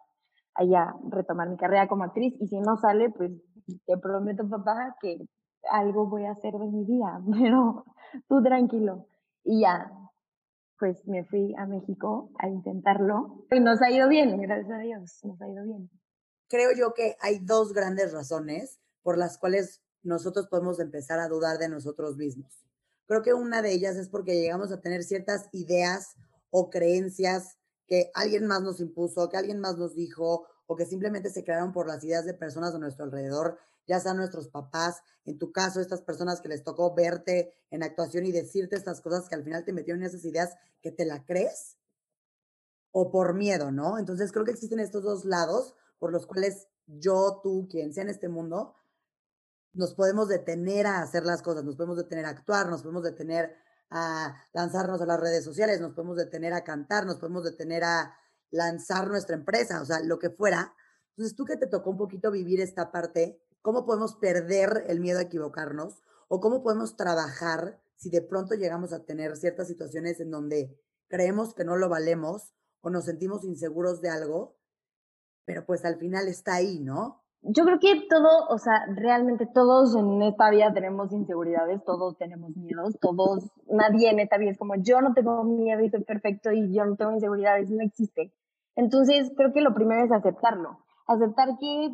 allá 0.53 0.93
retomar 1.09 1.49
mi 1.49 1.57
carrera 1.57 1.87
como 1.87 2.03
actriz 2.03 2.35
y 2.39 2.47
si 2.47 2.59
no 2.59 2.77
sale, 2.77 3.09
pues 3.09 3.31
te 3.87 3.97
prometo, 3.97 4.47
papá, 4.47 4.95
que 5.01 5.17
algo 5.71 6.07
voy 6.07 6.25
a 6.25 6.31
hacer 6.31 6.53
de 6.53 6.67
mi 6.67 6.85
vida, 6.85 7.19
pero 7.31 7.85
tú 8.27 8.43
tranquilo. 8.43 9.07
Y 9.43 9.61
ya, 9.61 9.91
pues 10.77 11.07
me 11.07 11.23
fui 11.25 11.55
a 11.57 11.65
México 11.65 12.29
a 12.37 12.47
intentarlo 12.49 13.45
y 13.51 13.59
nos 13.59 13.81
ha 13.81 13.89
ido 13.89 14.07
bien, 14.07 14.39
gracias 14.39 14.71
a 14.71 14.81
Dios, 14.81 15.19
nos 15.23 15.41
ha 15.41 15.49
ido 15.49 15.63
bien 15.63 15.89
creo 16.53 16.71
yo 16.71 16.93
que 16.93 17.17
hay 17.19 17.39
dos 17.39 17.73
grandes 17.73 18.11
razones 18.11 18.79
por 19.01 19.17
las 19.17 19.39
cuales 19.39 19.81
nosotros 20.03 20.45
podemos 20.49 20.79
empezar 20.79 21.19
a 21.19 21.27
dudar 21.27 21.57
de 21.57 21.67
nosotros 21.67 22.15
mismos. 22.15 22.63
Creo 23.07 23.23
que 23.23 23.33
una 23.33 23.63
de 23.63 23.71
ellas 23.71 23.95
es 23.95 24.07
porque 24.07 24.39
llegamos 24.39 24.71
a 24.71 24.79
tener 24.79 25.03
ciertas 25.03 25.49
ideas 25.51 26.13
o 26.51 26.69
creencias 26.69 27.57
que 27.87 28.11
alguien 28.13 28.45
más 28.45 28.61
nos 28.61 28.79
impuso, 28.81 29.29
que 29.29 29.37
alguien 29.37 29.59
más 29.59 29.79
nos 29.79 29.95
dijo, 29.95 30.45
o 30.67 30.75
que 30.75 30.85
simplemente 30.85 31.31
se 31.31 31.43
crearon 31.43 31.71
por 31.73 31.87
las 31.87 32.03
ideas 32.03 32.23
de 32.23 32.35
personas 32.35 32.75
a 32.75 32.77
nuestro 32.77 33.05
alrededor, 33.05 33.57
ya 33.87 33.99
sean 33.99 34.17
nuestros 34.17 34.47
papás, 34.49 35.01
en 35.25 35.39
tu 35.39 35.51
caso, 35.51 35.81
estas 35.81 36.03
personas 36.03 36.39
que 36.39 36.49
les 36.49 36.63
tocó 36.63 36.93
verte 36.93 37.55
en 37.71 37.81
actuación 37.81 38.27
y 38.27 38.31
decirte 38.31 38.75
estas 38.75 39.01
cosas 39.01 39.27
que 39.27 39.33
al 39.33 39.43
final 39.43 39.65
te 39.65 39.73
metieron 39.73 40.03
en 40.03 40.09
esas 40.09 40.23
ideas 40.23 40.53
que 40.83 40.91
te 40.91 41.05
la 41.05 41.25
crees, 41.25 41.79
o 42.91 43.09
por 43.09 43.33
miedo, 43.33 43.71
¿no? 43.71 43.97
Entonces 43.97 44.31
creo 44.31 44.45
que 44.45 44.51
existen 44.51 44.79
estos 44.79 45.01
dos 45.01 45.25
lados 45.25 45.73
por 46.03 46.11
los 46.11 46.27
cuales 46.27 46.67
yo, 46.85 47.39
tú, 47.41 47.65
quien 47.71 47.93
sea 47.93 48.03
en 48.03 48.09
este 48.09 48.27
mundo, 48.27 48.75
nos 49.71 49.93
podemos 49.93 50.27
detener 50.27 50.85
a 50.85 51.01
hacer 51.01 51.23
las 51.23 51.41
cosas, 51.41 51.63
nos 51.63 51.77
podemos 51.77 51.95
detener 51.95 52.25
a 52.25 52.29
actuar, 52.31 52.67
nos 52.67 52.81
podemos 52.81 53.03
detener 53.03 53.55
a 53.89 54.35
lanzarnos 54.51 55.01
a 55.01 55.05
las 55.05 55.17
redes 55.17 55.45
sociales, 55.45 55.79
nos 55.79 55.93
podemos 55.93 56.17
detener 56.17 56.51
a 56.51 56.65
cantar, 56.65 57.05
nos 57.05 57.19
podemos 57.19 57.45
detener 57.45 57.85
a 57.85 58.17
lanzar 58.51 59.07
nuestra 59.07 59.37
empresa, 59.37 59.81
o 59.81 59.85
sea, 59.85 60.01
lo 60.01 60.19
que 60.19 60.29
fuera. 60.29 60.75
Entonces, 61.11 61.37
tú 61.37 61.45
que 61.45 61.55
te 61.55 61.67
tocó 61.67 61.91
un 61.91 61.97
poquito 61.97 62.31
vivir 62.31 62.59
esta 62.59 62.91
parte, 62.91 63.41
¿cómo 63.61 63.85
podemos 63.85 64.15
perder 64.15 64.83
el 64.89 64.99
miedo 64.99 65.19
a 65.19 65.23
equivocarnos? 65.23 66.01
¿O 66.27 66.41
cómo 66.41 66.63
podemos 66.63 66.97
trabajar 66.97 67.81
si 67.95 68.09
de 68.09 68.21
pronto 68.21 68.55
llegamos 68.55 68.91
a 68.91 69.05
tener 69.05 69.37
ciertas 69.37 69.69
situaciones 69.69 70.19
en 70.19 70.31
donde 70.31 70.77
creemos 71.07 71.53
que 71.53 71.63
no 71.63 71.77
lo 71.77 71.87
valemos 71.87 72.51
o 72.81 72.89
nos 72.89 73.05
sentimos 73.05 73.45
inseguros 73.45 74.01
de 74.01 74.09
algo 74.09 74.57
pero 75.45 75.65
pues 75.65 75.85
al 75.85 75.97
final 75.97 76.27
está 76.27 76.55
ahí, 76.55 76.79
¿no? 76.79 77.21
Yo 77.41 77.65
creo 77.65 77.77
que 77.79 78.07
todo, 78.09 78.47
o 78.49 78.57
sea, 78.57 78.85
realmente 78.95 79.45
todos 79.53 79.95
en 79.97 80.21
esta 80.21 80.49
vida 80.49 80.73
tenemos 80.73 81.11
inseguridades, 81.11 81.83
todos 81.83 82.17
tenemos 82.17 82.55
miedos, 82.55 82.97
todos, 83.01 83.51
nadie 83.67 84.09
en 84.11 84.19
esta 84.19 84.37
vida 84.37 84.51
es 84.51 84.57
como 84.57 84.75
yo 84.75 85.01
no 85.01 85.13
tengo 85.13 85.43
miedo 85.43 85.81
y 85.81 85.89
soy 85.89 86.03
perfecto 86.05 86.53
y 86.53 86.73
yo 86.73 86.85
no 86.85 86.95
tengo 86.95 87.11
inseguridades, 87.11 87.69
no 87.69 87.83
existe. 87.83 88.33
Entonces, 88.75 89.31
creo 89.35 89.51
que 89.51 89.59
lo 89.59 89.73
primero 89.73 90.05
es 90.05 90.11
aceptarlo, 90.13 90.79
aceptar 91.05 91.49
que 91.59 91.91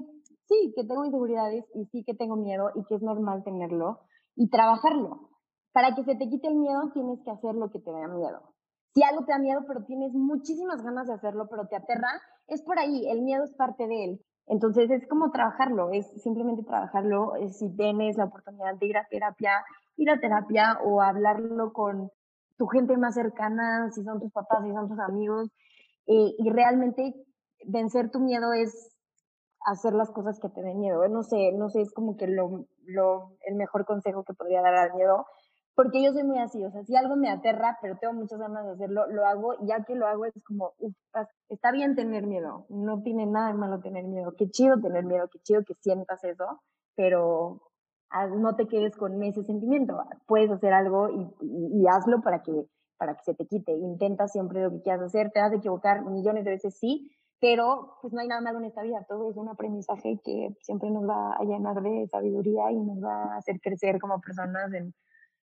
sí, 0.48 0.74
que 0.76 0.84
tengo 0.84 1.04
inseguridades 1.06 1.66
y 1.74 1.86
sí 1.86 2.04
que 2.04 2.14
tengo 2.14 2.36
miedo 2.36 2.70
y 2.76 2.84
que 2.86 2.96
es 2.96 3.02
normal 3.02 3.44
tenerlo 3.44 4.02
y 4.36 4.50
trabajarlo. 4.50 5.30
para 5.72 5.96
que 5.96 6.04
se 6.04 6.16
te 6.16 6.30
quite 6.30 6.48
el 6.48 6.56
miedo 6.56 6.92
tienes 6.94 7.20
que 7.24 7.32
hacer 7.32 7.56
lo 7.56 7.70
que 7.72 7.80
te 7.80 7.92
da 7.92 8.08
miedo. 8.08 8.49
Si 8.94 9.04
algo 9.04 9.24
te 9.26 9.32
da 9.32 9.40
miedo, 9.40 9.62
pero 9.68 9.84
tienes 9.84 10.14
muchísimas 10.14 10.82
ganas 10.82 11.08
de 11.08 11.14
hacerlo, 11.14 11.48
pero 11.50 11.68
te 11.68 11.76
aterra, 11.76 12.10
es 12.48 12.62
por 12.64 12.80
ahí, 12.80 13.08
el 13.10 13.22
miedo 13.22 13.44
es 13.44 13.54
parte 13.54 13.88
de 13.88 14.04
él. 14.06 14.26
Entonces 14.48 14.90
es 14.90 15.08
como 15.08 15.30
trabajarlo, 15.30 15.92
es 15.92 16.08
simplemente 16.24 16.64
trabajarlo. 16.64 17.34
Si 17.52 17.70
tienes 17.76 18.18
la 18.18 18.26
oportunidad 18.26 18.76
de 18.76 18.88
ir 18.88 18.98
a 18.98 19.08
terapia, 19.08 19.64
ir 19.96 20.10
a 20.10 20.20
terapia 20.20 20.80
o 20.84 21.02
hablarlo 21.02 21.72
con 21.72 22.12
tu 22.58 22.66
gente 22.68 22.98
más 22.98 23.14
cercana, 23.14 23.92
si 23.92 24.04
son 24.04 24.20
tus 24.20 24.32
papás, 24.32 24.64
si 24.64 24.72
son 24.72 24.90
tus 24.90 25.00
amigos, 25.00 25.50
eh, 26.08 26.34
y 26.38 26.50
realmente 26.50 27.14
vencer 27.66 28.10
tu 28.10 28.20
miedo 28.20 28.52
es 28.52 28.98
hacer 29.66 29.94
las 29.94 30.10
cosas 30.10 30.40
que 30.40 30.50
te 30.50 30.62
den 30.64 30.80
miedo. 30.80 31.08
No 31.08 31.22
sé, 31.22 31.52
no 31.54 31.70
sé, 31.70 31.82
es 31.82 31.94
como 31.94 32.18
que 32.18 32.28
lo, 32.28 32.66
lo, 32.86 33.38
el 33.46 33.56
mejor 33.56 33.86
consejo 33.86 34.24
que 34.24 34.34
podría 34.34 34.62
dar 34.62 34.76
al 34.76 34.96
miedo, 34.96 35.28
porque 35.80 36.04
yo 36.04 36.12
soy 36.12 36.24
muy 36.24 36.40
así, 36.40 36.62
o 36.62 36.70
sea, 36.72 36.84
si 36.84 36.94
algo 36.98 37.16
me 37.16 37.30
aterra, 37.30 37.78
pero 37.82 37.96
tengo 37.96 38.14
muchas 38.14 38.38
ganas 38.38 38.66
de 38.66 38.74
hacerlo, 38.74 39.08
lo 39.08 39.26
hago, 39.26 39.54
y 39.62 39.68
ya 39.68 39.86
que 39.86 39.96
lo 39.96 40.08
hago 40.08 40.26
es 40.26 40.34
como, 40.44 40.74
uff, 40.78 40.94
está 41.48 41.72
bien 41.72 41.96
tener 41.96 42.28
miedo, 42.28 42.66
no 42.68 43.02
tiene 43.02 43.26
nada 43.26 43.48
de 43.48 43.54
malo 43.54 43.80
tener 43.80 44.04
miedo, 44.04 44.34
qué 44.38 44.50
chido 44.50 44.82
tener 44.82 45.06
miedo, 45.06 45.30
qué 45.32 45.40
chido 45.40 45.64
que 45.64 45.76
sientas 45.76 46.22
eso, 46.26 46.62
pero 46.98 47.62
ah, 48.10 48.28
no 48.28 48.58
te 48.58 48.68
quedes 48.68 48.98
con 48.98 49.24
ese 49.24 49.42
sentimiento, 49.46 50.04
puedes 50.28 50.52
hacer 50.52 50.74
algo 50.74 51.12
y, 51.12 51.82
y, 51.82 51.88
hazlo 51.88 52.20
para 52.22 52.44
que, 52.44 52.66
para 52.98 53.16
que 53.16 53.24
se 53.24 53.34
te 53.34 53.46
quite, 53.46 53.72
intenta 53.72 54.28
siempre 54.28 54.62
lo 54.62 54.72
que 54.72 54.82
quieras 54.82 55.04
hacer, 55.04 55.32
te 55.32 55.40
vas 55.40 55.54
a 55.54 55.56
equivocar 55.56 56.04
millones 56.04 56.44
de 56.44 56.52
veces, 56.52 56.78
sí, 56.78 57.10
pero 57.40 57.96
pues 58.02 58.12
no 58.12 58.20
hay 58.20 58.28
nada 58.28 58.42
malo 58.42 58.60
en 58.60 58.66
esta 58.66 58.82
vida, 58.82 59.06
todo 59.08 59.32
es 59.32 59.38
un 59.38 59.48
aprendizaje 59.48 60.20
que 60.26 60.50
siempre 60.62 60.92
nos 60.92 61.08
va 61.08 61.38
a 61.38 61.44
llenar 61.46 61.82
de 61.82 62.06
sabiduría 62.12 62.70
y 62.70 62.82
nos 62.82 63.02
va 63.02 63.36
a 63.36 63.38
hacer 63.38 63.62
crecer 63.62 63.98
como 63.98 64.20
personas 64.20 64.74
en 64.74 64.94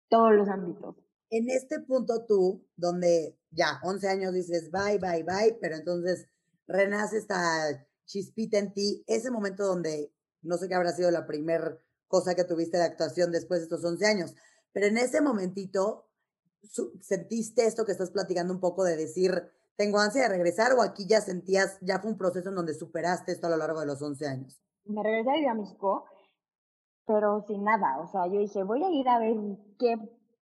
todos 0.08 0.32
los 0.32 0.48
ámbitos. 0.48 0.96
En 1.30 1.50
este 1.50 1.80
punto 1.80 2.24
tú, 2.26 2.64
donde 2.76 3.38
ya 3.50 3.80
11 3.82 4.08
años 4.08 4.34
dices 4.34 4.70
bye, 4.70 4.98
bye, 4.98 5.22
bye, 5.22 5.58
pero 5.60 5.76
entonces 5.76 6.28
renace 6.66 7.18
esta 7.18 7.86
chispita 8.06 8.58
en 8.58 8.72
ti, 8.72 9.04
ese 9.06 9.30
momento 9.30 9.66
donde 9.66 10.12
no 10.42 10.56
sé 10.56 10.68
qué 10.68 10.74
habrá 10.74 10.92
sido 10.92 11.10
la 11.10 11.26
primera 11.26 11.78
cosa 12.06 12.34
que 12.34 12.44
tuviste 12.44 12.78
de 12.78 12.84
actuación 12.84 13.30
después 13.30 13.60
de 13.60 13.64
estos 13.64 13.84
11 13.84 14.06
años, 14.06 14.34
pero 14.72 14.86
en 14.86 14.96
ese 14.96 15.20
momentito 15.20 16.06
sentiste 17.00 17.66
esto 17.66 17.84
que 17.84 17.92
estás 17.92 18.10
platicando 18.10 18.52
un 18.52 18.60
poco 18.60 18.84
de 18.84 18.96
decir, 18.96 19.50
tengo 19.76 20.00
ansia 20.00 20.22
de 20.22 20.28
regresar 20.28 20.72
o 20.72 20.82
aquí 20.82 21.06
ya 21.06 21.20
sentías, 21.20 21.78
ya 21.80 22.00
fue 22.00 22.10
un 22.10 22.18
proceso 22.18 22.48
en 22.48 22.56
donde 22.56 22.74
superaste 22.74 23.32
esto 23.32 23.46
a 23.46 23.50
lo 23.50 23.56
largo 23.56 23.80
de 23.80 23.86
los 23.86 24.02
11 24.02 24.26
años? 24.26 24.60
Me 24.84 25.02
regresé 25.02 25.46
a 25.46 25.54
México, 25.54 26.04
pero 27.08 27.40
sin 27.48 27.64
nada, 27.64 27.98
o 28.00 28.06
sea, 28.06 28.26
yo 28.26 28.38
dije, 28.38 28.62
voy 28.62 28.84
a 28.84 28.90
ir 28.90 29.08
a 29.08 29.18
ver 29.18 29.36
qué 29.78 29.96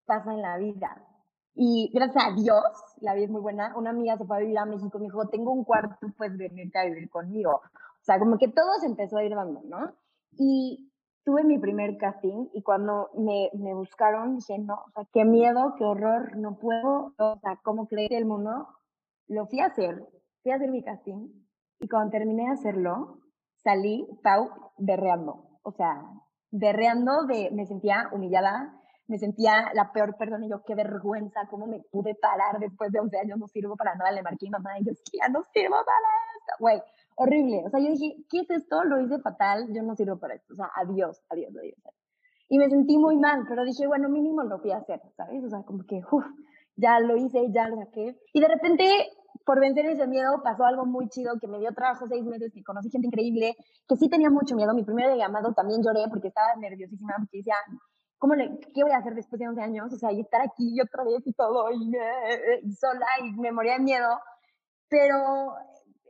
pasa 0.04 0.34
en 0.34 0.42
la 0.42 0.58
vida. 0.58 1.02
Y 1.54 1.90
gracias 1.94 2.22
a 2.22 2.34
Dios, 2.34 2.64
la 3.00 3.14
vida 3.14 3.24
es 3.24 3.30
muy 3.30 3.40
buena, 3.40 3.72
una 3.76 3.90
amiga 3.90 4.18
se 4.18 4.26
fue 4.26 4.36
a 4.36 4.40
vivir 4.40 4.58
a 4.58 4.66
México, 4.66 4.98
me 4.98 5.04
dijo, 5.04 5.28
tengo 5.28 5.52
un 5.52 5.64
cuarto, 5.64 5.96
puedes 6.18 6.36
venirte 6.36 6.78
a 6.78 6.84
vivir 6.84 7.08
conmigo. 7.08 7.52
O 7.52 8.04
sea, 8.04 8.18
como 8.18 8.36
que 8.36 8.48
todo 8.48 8.74
se 8.80 8.86
empezó 8.86 9.16
a 9.16 9.24
ir 9.24 9.34
dando, 9.34 9.62
¿no? 9.64 9.94
Y 10.32 10.92
tuve 11.24 11.44
mi 11.44 11.58
primer 11.58 11.96
casting 11.96 12.48
y 12.52 12.62
cuando 12.62 13.08
me, 13.14 13.50
me 13.54 13.72
buscaron 13.72 14.36
dije, 14.36 14.58
no, 14.58 14.74
o 14.74 14.90
sea, 14.90 15.04
qué 15.12 15.24
miedo, 15.24 15.74
qué 15.78 15.84
horror, 15.84 16.36
no 16.36 16.58
puedo, 16.58 17.14
o 17.16 17.38
sea, 17.40 17.58
¿cómo 17.62 17.86
creer 17.86 18.12
el 18.12 18.26
mundo? 18.26 18.68
lo 19.28 19.46
fui 19.46 19.60
a 19.60 19.66
hacer, 19.66 20.06
fui 20.42 20.52
a 20.52 20.56
hacer 20.56 20.70
mi 20.70 20.82
casting 20.82 21.28
y 21.80 21.88
cuando 21.88 22.10
terminé 22.10 22.44
de 22.44 22.52
hacerlo, 22.52 23.18
salí, 23.56 24.06
Pau, 24.22 24.48
berreando. 24.78 25.58
O 25.62 25.72
sea, 25.72 26.02
berreando 26.50 27.26
de, 27.26 27.50
me 27.52 27.66
sentía 27.66 28.08
humillada, 28.12 28.74
me 29.08 29.18
sentía 29.18 29.70
la 29.74 29.92
peor 29.92 30.16
persona 30.16 30.44
y 30.46 30.50
yo, 30.50 30.62
qué 30.64 30.74
vergüenza, 30.74 31.46
cómo 31.48 31.66
me 31.66 31.80
pude 31.80 32.14
parar 32.14 32.58
después 32.58 32.90
de 32.90 33.00
11 33.00 33.18
años, 33.18 33.38
no 33.38 33.46
sirvo 33.46 33.76
para 33.76 33.94
nada, 33.94 34.10
le 34.10 34.22
marqué 34.22 34.46
a 34.46 34.48
mi 34.48 34.50
mamá 34.50 34.78
y 34.78 34.84
yo, 34.84 34.92
ya 35.12 35.28
no 35.28 35.42
sirvo 35.52 35.76
para 35.76 36.08
esto, 36.38 36.52
güey, 36.58 36.82
horrible. 37.16 37.62
O 37.66 37.70
sea, 37.70 37.80
yo 37.80 37.90
dije, 37.90 38.16
¿qué 38.28 38.40
es 38.40 38.50
esto? 38.50 38.84
Lo 38.84 39.00
hice 39.00 39.18
fatal, 39.20 39.72
yo 39.72 39.82
no 39.82 39.94
sirvo 39.94 40.18
para 40.18 40.34
esto. 40.34 40.54
O 40.54 40.56
sea, 40.56 40.70
adiós, 40.74 41.22
adiós, 41.28 41.54
adiós. 41.56 41.76
Y 42.48 42.58
me 42.58 42.68
sentí 42.68 42.96
muy 42.96 43.16
mal, 43.16 43.44
pero 43.48 43.64
dije, 43.64 43.86
bueno, 43.86 44.08
mínimo 44.08 44.42
lo 44.42 44.58
fui 44.58 44.70
a 44.70 44.78
hacer, 44.78 45.00
¿sabes? 45.16 45.42
O 45.44 45.48
sea, 45.48 45.62
como 45.62 45.84
que, 45.84 46.00
uff, 46.10 46.24
ya 46.76 47.00
lo 47.00 47.16
hice, 47.16 47.50
ya 47.50 47.68
lo 47.68 47.76
saqué. 47.76 48.16
Y 48.32 48.40
de 48.40 48.48
repente, 48.48 49.10
por 49.46 49.60
vencer 49.60 49.86
ese 49.86 50.08
miedo, 50.08 50.42
pasó 50.42 50.64
algo 50.64 50.84
muy 50.84 51.08
chido, 51.08 51.38
que 51.40 51.46
me 51.46 51.60
dio 51.60 51.72
trabajo 51.72 52.06
seis 52.08 52.24
meses, 52.24 52.52
que 52.52 52.64
conocí 52.64 52.90
gente 52.90 53.06
increíble, 53.06 53.54
que 53.88 53.96
sí 53.96 54.08
tenía 54.08 54.28
mucho 54.28 54.56
miedo. 54.56 54.74
Mi 54.74 54.82
primer 54.82 55.16
llamado 55.16 55.54
también 55.54 55.80
lloré 55.84 56.00
porque 56.10 56.28
estaba 56.28 56.56
nerviosísima, 56.56 57.14
porque 57.16 57.38
decía, 57.38 57.54
¿cómo 58.18 58.34
le, 58.34 58.58
¿qué 58.74 58.82
voy 58.82 58.90
a 58.90 58.98
hacer 58.98 59.14
después 59.14 59.38
de 59.38 59.48
11 59.48 59.62
años? 59.62 59.92
O 59.92 59.96
sea, 59.96 60.10
y 60.10 60.20
estar 60.20 60.40
aquí 60.42 60.76
otra 60.80 61.04
vez 61.04 61.24
y 61.24 61.32
todo, 61.32 61.70
y, 61.70 61.92
y 62.64 62.72
sola, 62.72 63.06
y 63.24 63.40
me 63.40 63.52
moría 63.52 63.74
de 63.74 63.84
miedo. 63.84 64.18
Pero 64.88 65.54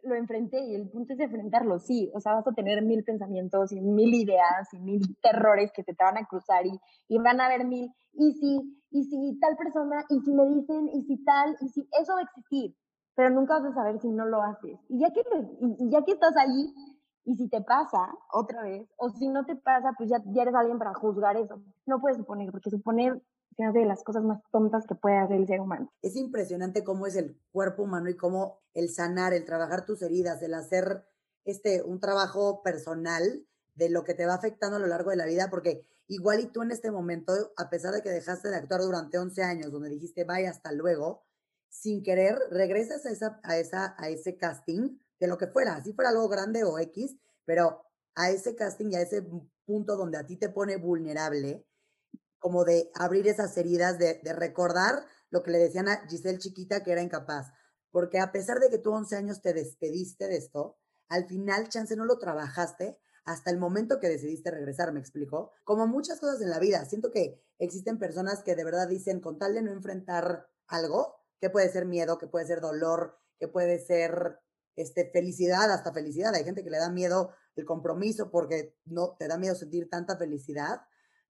lo 0.02 0.14
enfrenté 0.14 0.58
y 0.60 0.74
el 0.74 0.88
punto 0.88 1.12
es 1.12 1.20
enfrentarlo, 1.20 1.78
sí, 1.78 2.10
o 2.14 2.20
sea, 2.20 2.34
vas 2.34 2.46
a 2.46 2.52
tener 2.52 2.82
mil 2.82 3.02
pensamientos 3.04 3.72
y 3.72 3.80
mil 3.80 4.14
ideas 4.14 4.72
y 4.72 4.78
mil 4.78 5.00
terrores 5.20 5.72
que 5.74 5.82
te, 5.82 5.94
te 5.94 6.04
van 6.04 6.16
a 6.16 6.26
cruzar 6.26 6.64
y, 6.64 6.78
y 7.08 7.18
van 7.18 7.40
a 7.40 7.46
haber 7.46 7.66
mil, 7.66 7.90
y 8.12 8.32
si, 8.34 8.82
y 8.90 9.04
si 9.04 9.38
tal 9.40 9.56
persona, 9.56 10.04
y 10.08 10.20
si 10.20 10.32
me 10.32 10.46
dicen, 10.46 10.88
y 10.94 11.02
si 11.02 11.22
tal, 11.24 11.56
y 11.60 11.68
si 11.68 11.88
eso 12.00 12.14
va 12.14 12.20
a 12.20 12.22
existir, 12.22 12.74
pero 13.16 13.30
nunca 13.30 13.58
vas 13.58 13.72
a 13.72 13.74
saber 13.74 13.98
si 14.00 14.08
no 14.08 14.26
lo 14.26 14.42
haces. 14.42 14.78
Y 14.88 15.00
ya 15.00 15.10
que, 15.10 15.22
y, 15.60 15.90
ya 15.90 16.04
que 16.04 16.12
estás 16.12 16.36
ahí, 16.36 16.72
y 17.24 17.34
si 17.34 17.48
te 17.48 17.60
pasa 17.62 18.14
otra 18.30 18.62
vez, 18.62 18.86
o 18.96 19.10
si 19.10 19.28
no 19.28 19.44
te 19.44 19.56
pasa, 19.56 19.94
pues 19.96 20.10
ya, 20.10 20.22
ya 20.26 20.42
eres 20.42 20.54
alguien 20.54 20.78
para 20.78 20.94
juzgar 20.94 21.36
eso. 21.36 21.60
No 21.86 21.98
puedes 21.98 22.18
suponer, 22.18 22.52
porque 22.52 22.70
suponer 22.70 23.20
se 23.56 23.64
hace 23.64 23.78
de 23.80 23.86
las 23.86 24.04
cosas 24.04 24.22
más 24.22 24.42
tontas 24.52 24.86
que 24.86 24.94
puede 24.94 25.16
hacer 25.16 25.38
el 25.38 25.46
ser 25.46 25.60
humano. 25.60 25.90
Es 26.02 26.14
impresionante 26.14 26.84
cómo 26.84 27.06
es 27.06 27.16
el 27.16 27.40
cuerpo 27.50 27.84
humano 27.84 28.10
y 28.10 28.16
cómo 28.16 28.60
el 28.74 28.90
sanar, 28.90 29.32
el 29.32 29.46
trabajar 29.46 29.86
tus 29.86 30.02
heridas, 30.02 30.42
el 30.42 30.52
hacer 30.52 31.06
este, 31.46 31.82
un 31.82 31.98
trabajo 31.98 32.62
personal 32.62 33.46
de 33.74 33.88
lo 33.88 34.04
que 34.04 34.14
te 34.14 34.26
va 34.26 34.34
afectando 34.34 34.76
a 34.76 34.80
lo 34.80 34.86
largo 34.86 35.10
de 35.10 35.16
la 35.16 35.26
vida, 35.26 35.48
porque 35.50 35.86
igual 36.06 36.40
y 36.40 36.46
tú 36.46 36.62
en 36.62 36.70
este 36.70 36.90
momento, 36.90 37.32
a 37.56 37.70
pesar 37.70 37.94
de 37.94 38.02
que 38.02 38.10
dejaste 38.10 38.50
de 38.50 38.56
actuar 38.56 38.82
durante 38.82 39.18
11 39.18 39.42
años, 39.42 39.72
donde 39.72 39.88
dijiste, 39.88 40.24
vaya, 40.24 40.50
hasta 40.50 40.72
luego, 40.72 41.25
sin 41.80 42.02
querer, 42.02 42.38
regresas 42.50 43.04
a, 43.06 43.10
esa, 43.10 43.40
a, 43.42 43.58
esa, 43.58 43.94
a 43.98 44.08
ese 44.08 44.36
casting, 44.36 44.98
de 45.18 45.26
lo 45.26 45.38
que 45.38 45.46
fuera, 45.46 45.82
si 45.82 45.92
fuera 45.92 46.10
algo 46.10 46.28
grande 46.28 46.64
o 46.64 46.78
X, 46.78 47.16
pero 47.44 47.82
a 48.14 48.30
ese 48.30 48.54
casting 48.54 48.90
y 48.90 48.96
a 48.96 49.02
ese 49.02 49.26
punto 49.64 49.96
donde 49.96 50.18
a 50.18 50.26
ti 50.26 50.36
te 50.36 50.48
pone 50.48 50.76
vulnerable, 50.76 51.66
como 52.38 52.64
de 52.64 52.90
abrir 52.94 53.26
esas 53.28 53.56
heridas, 53.56 53.98
de, 53.98 54.20
recordar 54.34 55.06
lo 55.30 55.42
que 55.42 55.50
le 55.50 55.58
decían 55.58 55.88
a 55.88 56.06
Giselle 56.08 56.38
chiquita 56.38 56.82
que 56.82 56.92
era 56.92 57.02
incapaz. 57.02 57.52
Porque 57.90 58.18
a 58.18 58.30
pesar 58.30 58.60
de 58.60 58.68
que 58.68 58.78
tú 58.78 58.92
11 58.92 59.16
años 59.16 59.40
te 59.40 59.52
despediste 59.52 60.28
de 60.28 60.36
esto, 60.36 60.78
al 61.08 61.26
final, 61.26 61.68
chance, 61.68 61.96
no 61.96 62.04
lo 62.04 62.18
trabajaste 62.18 62.98
hasta 63.24 63.50
el 63.50 63.58
momento 63.58 63.98
que 63.98 64.08
decidiste 64.08 64.50
regresar, 64.50 64.92
¿me 64.92 65.00
explico? 65.00 65.50
Como 65.64 65.86
muchas 65.86 66.20
cosas 66.20 66.40
en 66.40 66.50
la 66.50 66.60
vida, 66.60 66.84
siento 66.84 67.10
que 67.10 67.42
existen 67.58 67.98
personas 67.98 68.42
que 68.42 68.54
de 68.54 68.64
verdad 68.64 68.86
dicen, 68.88 69.20
con 69.20 69.38
tal 69.38 69.54
de 69.54 69.62
no 69.62 69.72
enfrentar 69.72 70.48
algo, 70.68 71.25
que 71.40 71.50
puede 71.50 71.68
ser 71.70 71.86
miedo, 71.86 72.18
que 72.18 72.26
puede 72.26 72.46
ser 72.46 72.60
dolor, 72.60 73.18
que 73.38 73.48
puede 73.48 73.78
ser 73.78 74.40
este, 74.74 75.10
felicidad, 75.10 75.70
hasta 75.70 75.92
felicidad. 75.92 76.34
Hay 76.34 76.44
gente 76.44 76.64
que 76.64 76.70
le 76.70 76.78
da 76.78 76.90
miedo 76.90 77.30
el 77.56 77.64
compromiso 77.64 78.30
porque 78.30 78.76
no 78.84 79.16
te 79.18 79.28
da 79.28 79.38
miedo 79.38 79.54
sentir 79.54 79.88
tanta 79.88 80.16
felicidad 80.16 80.80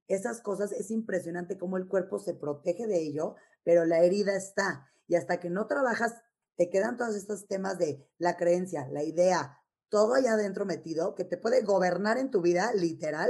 esas 0.09 0.41
cosas 0.41 0.73
es 0.73 0.91
impresionante 0.91 1.59
cómo 1.59 1.77
el 1.77 1.89
cuerpo 1.89 2.19
se 2.19 2.35
protege 2.35 2.87
de 2.87 3.03
ello, 3.03 3.35
pero 3.65 3.85
la 3.85 4.01
herida 4.01 4.37
está. 4.37 4.89
Y 5.09 5.17
hasta 5.17 5.39
que 5.39 5.51
no 5.51 5.67
trabajas, 5.67 6.15
te 6.57 6.71
quedan 6.71 6.97
todos 6.97 7.17
estos 7.17 7.47
temas 7.47 7.79
de 7.79 8.09
la 8.19 8.37
creencia, 8.37 8.89
la 8.91 9.03
idea, 9.03 9.59
todo 9.89 10.15
allá 10.15 10.35
adentro 10.35 10.65
metido 10.65 11.15
que 11.15 11.25
te 11.25 11.37
puede 11.37 11.63
gobernar 11.63 12.19
en 12.19 12.31
tu 12.31 12.41
vida, 12.41 12.73
literal, 12.75 13.29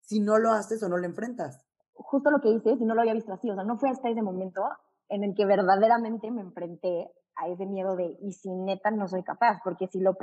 si 0.00 0.20
no 0.20 0.38
lo 0.38 0.52
haces 0.52 0.82
o 0.82 0.88
no 0.88 0.96
lo 0.96 1.06
enfrentas. 1.06 1.64
Justo 1.92 2.30
lo 2.30 2.40
que 2.40 2.50
dices, 2.50 2.80
y 2.80 2.84
no 2.84 2.94
lo 2.94 3.02
había 3.02 3.14
visto 3.14 3.32
así, 3.32 3.50
o 3.50 3.54
sea, 3.54 3.64
no 3.64 3.78
fue 3.78 3.90
hasta 3.90 4.08
ese 4.08 4.22
momento 4.22 4.62
en 5.08 5.24
el 5.24 5.34
que 5.34 5.46
verdaderamente 5.46 6.30
me 6.30 6.42
enfrenté 6.42 7.10
a 7.36 7.48
ese 7.48 7.66
miedo 7.66 7.96
de, 7.96 8.16
y 8.22 8.32
si 8.32 8.50
neta 8.50 8.90
no 8.90 9.08
soy 9.08 9.22
capaz, 9.22 9.60
porque 9.62 9.86
si 9.88 10.00
lo, 10.00 10.16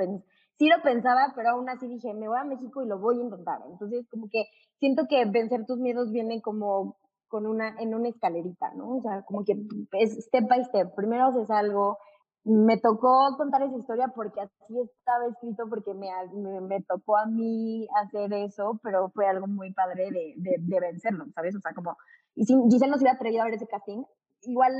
sí 0.58 0.68
lo 0.68 0.82
pensaba, 0.82 1.32
pero 1.34 1.50
aún 1.50 1.68
así 1.68 1.86
dije, 1.86 2.12
me 2.12 2.28
voy 2.28 2.38
a 2.38 2.44
México 2.44 2.82
y 2.82 2.88
lo 2.88 2.98
voy 2.98 3.18
a 3.18 3.22
intentar. 3.22 3.60
Entonces, 3.70 4.06
como 4.10 4.28
que 4.28 4.44
siento 4.78 5.06
que 5.08 5.24
vencer 5.24 5.64
tus 5.66 5.78
miedos 5.78 6.10
viene 6.10 6.42
como 6.42 6.96
con 7.28 7.46
una, 7.46 7.76
en 7.80 7.94
una 7.94 8.08
escalerita, 8.08 8.72
¿no? 8.74 8.96
O 8.96 9.00
sea, 9.00 9.22
como 9.22 9.44
que 9.44 9.56
es 9.92 10.24
step 10.26 10.48
by 10.48 10.64
step. 10.64 10.94
Primero 10.94 11.26
haces 11.26 11.50
algo, 11.50 11.98
me 12.44 12.78
tocó 12.78 13.36
contar 13.36 13.62
esa 13.62 13.76
historia 13.76 14.08
porque 14.14 14.40
así 14.40 14.80
estaba 14.80 15.26
escrito, 15.26 15.64
porque 15.68 15.94
me, 15.94 16.10
me, 16.60 16.82
tocó 16.82 17.16
a 17.16 17.26
mí 17.26 17.88
hacer 18.02 18.32
eso, 18.34 18.78
pero 18.82 19.10
fue 19.10 19.26
algo 19.26 19.46
muy 19.46 19.72
padre 19.72 20.10
de, 20.10 20.34
de, 20.36 20.56
de 20.60 20.80
vencerlo, 20.80 21.24
¿sabes? 21.34 21.56
O 21.56 21.60
sea, 21.60 21.72
como, 21.74 21.96
y 22.34 22.44
si 22.44 22.54
Giselle 22.70 22.90
no 22.90 22.98
se 22.98 23.04
hubiera 23.04 23.16
atrevido 23.16 23.42
a 23.42 23.46
ver 23.46 23.54
ese 23.54 23.66
casting, 23.66 24.02
igual 24.46 24.72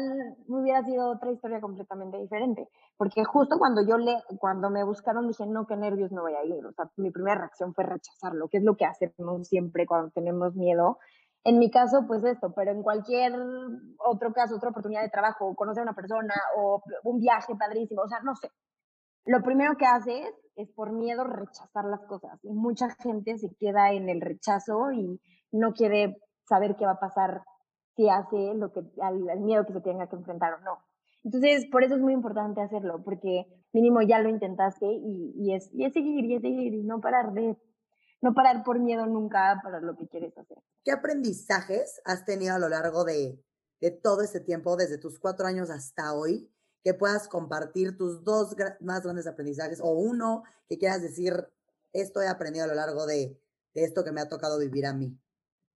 hubiera 0.49 0.83
sido 0.85 1.11
otra 1.11 1.31
historia 1.33 1.61
completamente 1.61 2.19
diferente, 2.19 2.69
porque 2.97 3.25
justo 3.25 3.59
cuando 3.59 3.87
yo 3.87 3.99
le, 3.99 4.17
cuando 4.39 4.71
me 4.71 4.85
buscaron 4.85 5.29
dije, 5.29 5.47
no, 5.47 5.67
qué 5.67 5.77
nervios 5.77 6.13
no 6.13 6.23
voy 6.23 6.35
a 6.35 6.45
ir, 6.45 6.65
o 6.67 6.73
sea, 6.73 6.91
mi 6.97 7.11
primera 7.11 7.39
reacción 7.39 7.75
fue 7.75 7.85
rechazarlo, 7.85 8.49
que 8.49 8.59
es 8.59 8.65
lo 8.65 8.77
que 8.77 8.85
hacemos 8.85 9.49
siempre 9.49 9.87
cuando 9.87 10.11
tenemos 10.11 10.55
miedo, 10.55 10.99
En 11.47 11.59
mi 11.59 11.71
caso, 11.71 12.07
pues 12.07 12.25
esto, 12.25 12.53
pero 12.55 12.71
en 12.73 12.83
cualquier 12.83 13.35
otro 13.99 14.33
caso, 14.33 14.57
otra 14.57 14.71
oportunidad 14.71 15.03
de 15.03 15.11
trabajo, 15.11 15.55
conocer 15.55 15.81
a 15.83 15.85
una 15.85 15.95
persona 15.95 16.35
o 16.57 16.83
un 17.05 17.21
viaje 17.21 17.55
padrísimo, 17.55 18.03
o 18.03 18.09
sea, 18.09 18.21
no 18.23 18.35
sé. 18.35 18.51
Lo 19.27 19.43
primero 19.43 19.77
que 19.77 19.87
haces 19.87 20.35
es 20.57 20.71
por 20.73 20.93
miedo 20.93 21.25
rechazar 21.25 21.85
las 21.85 22.01
cosas. 22.07 22.39
Y 22.45 22.53
mucha 22.53 22.89
gente 23.03 23.37
se 23.39 23.55
queda 23.59 23.93
en 23.93 24.09
el 24.09 24.21
rechazo 24.21 24.93
y 24.93 25.21
no 25.53 25.73
quiere 25.73 26.17
saber 26.45 26.77
qué 26.77 26.87
va 26.87 26.93
a 26.93 27.01
pasar 27.01 27.43
si 27.97 28.09
hace 28.09 28.55
lo 28.55 28.73
que, 28.73 28.81
al, 29.01 29.41
miedo 29.41 29.67
que 29.67 29.73
se 29.73 29.81
tenga 29.81 30.09
que 30.09 30.17
enfrentar 30.17 30.55
o 30.55 30.61
no. 30.61 30.79
Entonces, 31.23 31.67
por 31.71 31.83
eso 31.83 31.95
es 31.95 32.01
muy 32.01 32.13
importante 32.13 32.61
hacerlo, 32.61 33.03
porque 33.03 33.47
mínimo 33.73 34.03
ya 34.03 34.19
lo 34.19 34.29
intentaste 34.29 34.87
y, 34.87 35.33
y, 35.37 35.55
es, 35.55 35.71
y 35.73 35.85
es 35.85 35.93
seguir 35.93 36.25
y 36.25 36.35
es 36.37 36.43
seguir 36.43 36.75
y 36.75 36.83
no 36.83 37.01
parar 37.01 37.33
de, 37.33 37.57
no 38.21 38.35
parar 38.35 38.63
por 38.65 38.79
miedo 38.79 39.07
nunca 39.07 39.61
para 39.63 39.81
lo 39.81 39.97
que 39.97 40.09
quieres 40.09 40.37
hacer. 40.37 40.59
¿Qué 40.83 40.93
aprendizajes 40.93 42.01
has 42.05 42.25
tenido 42.25 42.55
a 42.55 42.59
lo 42.59 42.69
largo 42.69 43.05
de, 43.05 43.43
de 43.81 43.91
todo 43.91 44.23
este 44.23 44.41
tiempo, 44.41 44.77
desde 44.77 44.99
tus 44.99 45.19
cuatro 45.19 45.47
años 45.47 45.71
hasta 45.71 46.15
hoy, 46.15 46.51
que 46.83 46.95
puedas 46.95 47.29
compartir 47.29 47.97
tus 47.97 48.25
dos 48.25 48.55
más 48.81 49.03
grandes 49.03 49.27
aprendizajes 49.27 49.81
o 49.81 49.91
uno 49.91 50.43
que 50.69 50.79
quieras 50.79 51.03
decir, 51.03 51.35
esto 51.93 52.21
he 52.21 52.29
aprendido 52.29 52.65
a 52.65 52.69
lo 52.69 52.75
largo 52.75 53.07
de, 53.07 53.41
de 53.75 53.85
esto 53.85 54.05
que 54.05 54.13
me 54.13 54.21
ha 54.21 54.29
tocado 54.29 54.59
vivir 54.59 54.87
a 54.87 54.93
mí? 54.93 55.19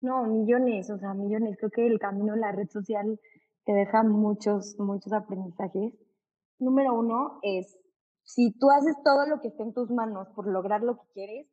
No, 0.01 0.25
millones, 0.25 0.91
o 0.91 0.99
sea, 0.99 1.15
millones. 1.15 1.57
Creo 1.59 1.71
que 1.71 1.87
el 1.87 1.99
camino 1.99 2.35
de 2.35 2.41
la 2.41 2.53
red 2.53 2.69
social 2.69 3.19
te 3.65 3.73
deja 3.73 4.03
muchos, 4.03 4.77
muchos 4.79 5.13
aprendizajes. 5.13 5.93
Número 6.59 6.95
uno 6.95 7.39
es, 7.43 7.77
si 8.23 8.53
tú 8.59 8.71
haces 8.71 8.97
todo 9.05 9.27
lo 9.27 9.41
que 9.41 9.49
esté 9.49 9.63
en 9.63 9.75
tus 9.75 9.91
manos 9.91 10.29
por 10.35 10.47
lograr 10.47 10.83
lo 10.83 10.97
que 10.97 11.07
quieres, 11.15 11.47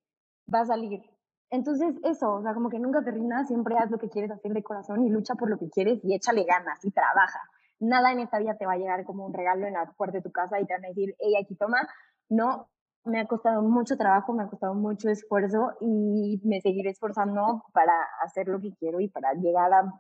va 0.54 0.62
a 0.62 0.66
salir. 0.66 1.02
Entonces, 1.50 1.96
eso, 2.04 2.34
o 2.34 2.42
sea, 2.42 2.54
como 2.54 2.70
que 2.70 2.80
nunca 2.80 3.04
te 3.04 3.12
rindas, 3.12 3.48
siempre 3.48 3.78
haz 3.78 3.90
lo 3.90 3.98
que 3.98 4.10
quieres 4.10 4.32
hacer 4.32 4.52
de 4.54 4.64
corazón 4.64 5.04
y 5.06 5.10
lucha 5.10 5.36
por 5.36 5.50
lo 5.50 5.58
que 5.58 5.70
quieres 5.70 6.04
y 6.04 6.14
échale 6.14 6.44
ganas 6.44 6.84
y 6.84 6.92
trabaja. 6.92 7.40
Nada 7.80 8.12
en 8.12 8.20
esta 8.20 8.40
vida 8.40 8.56
te 8.58 8.66
va 8.66 8.74
a 8.74 8.78
llegar 8.78 9.06
como 9.06 9.26
un 9.26 9.34
regalo 9.34 9.66
en 9.68 9.74
la 9.74 9.92
puerta 9.98 10.18
de 10.18 10.24
tu 10.24 10.32
casa 10.32 10.60
y 10.60 10.66
te 10.66 10.74
van 10.74 10.86
a 10.86 10.90
decir, 10.90 11.16
hey, 11.20 11.36
aquí 11.42 11.56
toma. 11.56 11.88
No, 12.30 12.70
me 13.06 13.20
ha 13.20 13.28
costado 13.28 13.62
mucho 13.62 13.98
trabajo, 13.98 14.34
me 14.34 14.44
ha 14.44 14.48
costado 14.48 14.74
mucho 14.74 15.10
esfuerzo 15.10 15.74
y 15.80 16.42
me 16.44 16.60
seguiré 16.62 16.90
esforzando 16.90 17.64
para 17.74 17.94
hacer 18.24 18.48
lo 18.48 18.60
que 18.60 18.74
quiero 18.80 19.00
y 19.00 19.08
para 19.08 19.34
llegar 19.34 19.72
a, 19.74 19.94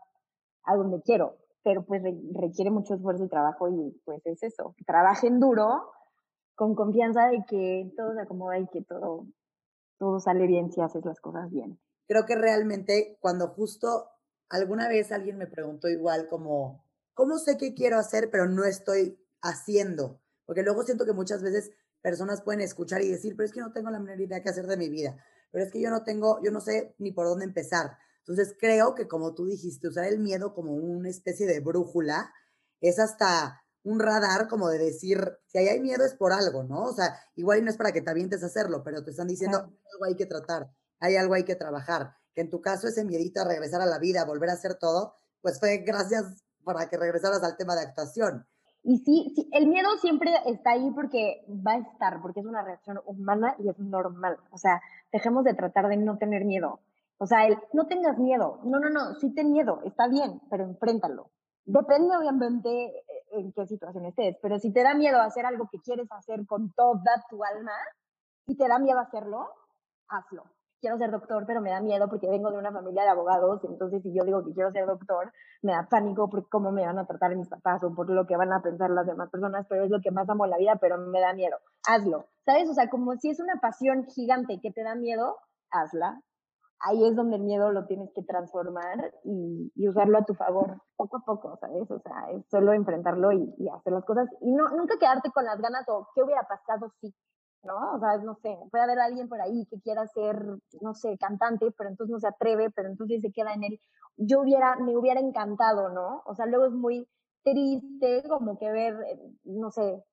a 0.63 0.75
donde 0.75 1.01
quiero. 1.01 1.37
Pero 1.63 1.83
pues 1.85 2.01
requiere 2.33 2.71
mucho 2.71 2.95
esfuerzo 2.95 3.25
y 3.25 3.29
trabajo 3.29 3.69
y 3.69 4.01
pues 4.05 4.25
es 4.25 4.43
eso. 4.43 4.75
Trabajen 4.85 5.39
duro 5.39 5.91
con 6.55 6.75
confianza 6.75 7.27
de 7.27 7.43
que 7.47 7.91
todo 7.95 8.13
se 8.13 8.21
acomoda 8.21 8.57
y 8.57 8.67
que 8.67 8.81
todo, 8.81 9.27
todo 9.97 10.19
sale 10.19 10.47
bien 10.47 10.71
si 10.71 10.81
haces 10.81 11.05
las 11.05 11.19
cosas 11.19 11.49
bien. 11.51 11.79
Creo 12.07 12.25
que 12.25 12.35
realmente 12.35 13.17
cuando 13.19 13.47
justo 13.49 14.09
alguna 14.49 14.87
vez 14.87 15.11
alguien 15.11 15.37
me 15.37 15.47
preguntó 15.47 15.89
igual 15.89 16.27
como, 16.27 16.85
¿cómo 17.13 17.37
sé 17.37 17.57
qué 17.57 17.73
quiero 17.73 17.97
hacer 17.97 18.29
pero 18.31 18.47
no 18.47 18.63
estoy 18.63 19.19
haciendo? 19.41 20.21
Porque 20.45 20.63
luego 20.63 20.83
siento 20.83 21.05
que 21.05 21.13
muchas 21.13 21.41
veces 21.41 21.71
personas 22.05 22.43
pueden 22.43 22.61
escuchar 22.61 23.01
y 23.01 23.09
decir, 23.09 23.35
pero 23.35 23.47
es 23.47 23.51
que 23.51 23.61
no 23.61 23.73
tengo 23.73 23.89
la 23.89 23.99
menor 23.99 24.21
idea 24.21 24.39
qué 24.39 24.49
hacer 24.49 24.67
de 24.67 24.77
mi 24.77 24.89
vida, 24.89 25.17
pero 25.49 25.65
es 25.65 25.71
que 25.71 25.81
yo 25.81 25.89
no 25.89 26.03
tengo, 26.03 26.39
yo 26.43 26.51
no 26.51 26.61
sé 26.61 26.93
ni 26.99 27.11
por 27.11 27.25
dónde 27.25 27.45
empezar. 27.45 27.97
Entonces 28.19 28.55
creo 28.59 28.93
que 28.93 29.07
como 29.07 29.33
tú 29.33 29.47
dijiste, 29.47 29.87
usar 29.87 30.05
el 30.05 30.19
miedo 30.19 30.53
como 30.53 30.75
una 30.75 31.09
especie 31.09 31.47
de 31.47 31.61
brújula 31.61 32.31
es 32.79 32.99
hasta 32.99 33.59
un 33.81 33.99
radar 33.99 34.47
como 34.47 34.69
de 34.69 34.77
decir, 34.77 35.19
si 35.47 35.57
ahí 35.57 35.67
hay 35.67 35.79
miedo 35.79 36.05
es 36.05 36.13
por 36.13 36.31
algo, 36.31 36.61
¿no? 36.63 36.83
O 36.83 36.93
sea, 36.93 37.19
igual 37.33 37.65
no 37.65 37.71
es 37.71 37.77
para 37.77 37.91
que 37.91 38.03
te 38.03 38.11
avientes 38.11 38.43
a 38.43 38.47
hacerlo, 38.47 38.83
pero 38.83 39.03
te 39.03 39.09
están 39.09 39.27
diciendo, 39.27 39.57
algo 39.57 40.05
hay 40.05 40.15
que 40.15 40.27
tratar, 40.27 40.69
hay 40.99 41.15
algo 41.15 41.33
hay 41.33 41.43
que 41.43 41.55
trabajar. 41.55 42.13
Que 42.35 42.41
en 42.41 42.51
tu 42.51 42.61
caso 42.61 42.87
ese 42.87 43.03
miedito 43.03 43.41
a 43.41 43.45
regresar 43.45 43.81
a 43.81 43.87
la 43.87 43.97
vida, 43.97 44.21
a 44.21 44.25
volver 44.25 44.51
a 44.51 44.53
hacer 44.53 44.75
todo, 44.75 45.15
pues 45.41 45.59
fue 45.59 45.77
gracias 45.77 46.23
para 46.63 46.87
que 46.87 46.97
regresaras 46.97 47.41
al 47.41 47.57
tema 47.57 47.73
de 47.73 47.81
actuación. 47.81 48.45
Y 48.87 48.99
sí, 48.99 49.33
sí, 49.35 49.49
el 49.51 49.67
miedo 49.67 49.89
siempre 49.97 50.31
está 50.45 50.73
ahí 50.73 50.91
porque 50.91 51.43
va 51.49 51.71
a 51.71 51.77
estar, 51.77 52.21
porque 52.21 52.41
es 52.41 52.45
una 52.45 52.61
reacción 52.61 52.99
humana 53.05 53.55
y 53.57 53.67
es 53.67 53.79
normal. 53.79 54.37
O 54.51 54.59
sea, 54.59 54.79
dejemos 55.11 55.43
de 55.43 55.55
tratar 55.55 55.87
de 55.87 55.97
no 55.97 56.19
tener 56.19 56.45
miedo. 56.45 56.81
O 57.17 57.25
sea, 57.25 57.47
el 57.47 57.57
no 57.73 57.87
tengas 57.87 58.19
miedo. 58.19 58.59
No, 58.63 58.79
no, 58.79 58.91
no, 58.91 59.15
sí 59.15 59.33
ten 59.33 59.51
miedo, 59.51 59.81
está 59.85 60.07
bien, 60.07 60.39
pero 60.51 60.65
enfréntalo. 60.65 61.31
Depende 61.65 62.15
obviamente 62.15 63.03
en 63.31 63.51
qué 63.53 63.65
situación 63.65 64.05
estés, 64.05 64.37
pero 64.39 64.59
si 64.59 64.71
te 64.71 64.83
da 64.83 64.93
miedo 64.93 65.19
hacer 65.19 65.47
algo 65.47 65.67
que 65.71 65.79
quieres 65.79 66.11
hacer 66.11 66.45
con 66.45 66.71
toda 66.73 67.25
tu 67.27 67.43
alma 67.43 67.73
y 68.45 68.55
te 68.55 68.67
da 68.67 68.77
miedo 68.77 68.99
hacerlo, 68.99 69.49
hazlo 70.07 70.43
quiero 70.79 70.97
ser 70.97 71.11
doctor, 71.11 71.45
pero 71.45 71.61
me 71.61 71.71
da 71.71 71.81
miedo 71.81 72.07
porque 72.09 72.29
vengo 72.29 72.51
de 72.51 72.57
una 72.57 72.71
familia 72.71 73.03
de 73.03 73.09
abogados, 73.09 73.61
entonces 73.63 74.01
si 74.03 74.13
yo 74.13 74.23
digo 74.23 74.43
que 74.43 74.53
quiero 74.53 74.71
ser 74.71 74.85
doctor, 74.85 75.31
me 75.61 75.73
da 75.73 75.87
pánico 75.89 76.29
por 76.29 76.47
cómo 76.49 76.71
me 76.71 76.85
van 76.85 76.99
a 76.99 77.05
tratar 77.05 77.35
mis 77.35 77.49
papás 77.49 77.83
o 77.83 77.93
por 77.93 78.09
lo 78.09 78.25
que 78.25 78.37
van 78.37 78.53
a 78.53 78.61
pensar 78.61 78.89
las 78.91 79.05
demás 79.05 79.29
personas, 79.29 79.65
pero 79.69 79.83
es 79.83 79.89
lo 79.89 79.99
que 80.01 80.11
más 80.11 80.29
amo 80.29 80.45
en 80.45 80.51
la 80.51 80.57
vida, 80.57 80.77
pero 80.79 80.97
me 80.97 81.19
da 81.19 81.33
miedo. 81.33 81.57
Hazlo, 81.87 82.27
¿sabes? 82.45 82.69
O 82.69 82.73
sea, 82.73 82.89
como 82.89 83.15
si 83.17 83.29
es 83.29 83.39
una 83.39 83.59
pasión 83.61 84.05
gigante 84.05 84.59
que 84.61 84.71
te 84.71 84.83
da 84.83 84.95
miedo, 84.95 85.37
hazla. 85.71 86.21
Ahí 86.81 87.05
es 87.07 87.15
donde 87.15 87.37
el 87.37 87.43
miedo 87.43 87.71
lo 87.71 87.85
tienes 87.85 88.11
que 88.13 88.21
transformar 88.23 89.13
y, 89.23 89.71
usarlo 89.87 90.17
a 90.17 90.25
tu 90.25 90.33
favor 90.33 90.81
poco 90.97 91.17
a 91.17 91.21
poco, 91.25 91.57
¿sabes? 91.57 91.89
O 91.89 91.99
sea, 91.99 92.29
es 92.31 92.45
solo 92.49 92.73
enfrentarlo 92.73 93.31
y, 93.31 93.55
y 93.57 93.69
hacer 93.69 93.93
las 93.93 94.03
cosas 94.03 94.27
y 94.41 94.51
no, 94.51 94.69
nunca 94.69 94.97
quedarte 94.99 95.31
con 95.31 95.45
las 95.45 95.59
ganas 95.61 95.85
o 95.87 96.07
qué 96.13 96.21
hubiera 96.21 96.43
pasado 96.43 96.91
si 96.99 97.15
¿no? 97.65 97.95
O 97.95 97.99
sea, 97.99 98.17
no 98.19 98.35
sé, 98.35 98.57
puede 98.71 98.83
haber 98.83 98.99
alguien 98.99 99.27
por 99.27 99.41
ahí 99.41 99.65
que 99.67 99.79
quiera 99.81 100.07
ser, 100.07 100.37
no 100.81 100.93
sé, 100.93 101.17
cantante, 101.17 101.71
pero 101.77 101.89
entonces 101.89 102.11
no 102.11 102.19
se 102.19 102.27
atreve, 102.27 102.69
pero 102.71 102.89
entonces 102.89 103.21
se 103.21 103.31
queda 103.31 103.53
en 103.53 103.63
él. 103.63 103.79
Yo 104.17 104.41
hubiera, 104.41 104.77
me 104.77 104.97
hubiera 104.97 105.19
encantado, 105.19 105.89
¿no? 105.89 106.21
O 106.25 106.35
sea, 106.35 106.45
luego 106.45 106.65
es 106.65 106.73
muy 106.73 107.07
triste 107.43 108.23
como 108.27 108.57
que 108.57 108.71
ver, 108.71 108.93
eh, 109.07 109.19
no 109.45 109.71
sé, 109.71 110.03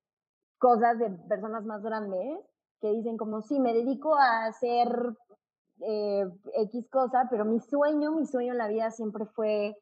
cosas 0.58 0.98
de 0.98 1.10
personas 1.28 1.64
más 1.64 1.82
grandes 1.82 2.38
que 2.80 2.90
dicen 2.92 3.16
como, 3.16 3.42
sí, 3.42 3.60
me 3.60 3.74
dedico 3.74 4.14
a 4.16 4.46
hacer 4.46 4.88
eh, 5.80 6.24
X 6.54 6.88
cosa, 6.90 7.26
pero 7.30 7.44
mi 7.44 7.60
sueño, 7.60 8.12
mi 8.12 8.26
sueño 8.26 8.52
en 8.52 8.58
la 8.58 8.68
vida 8.68 8.90
siempre 8.90 9.26
fue 9.26 9.76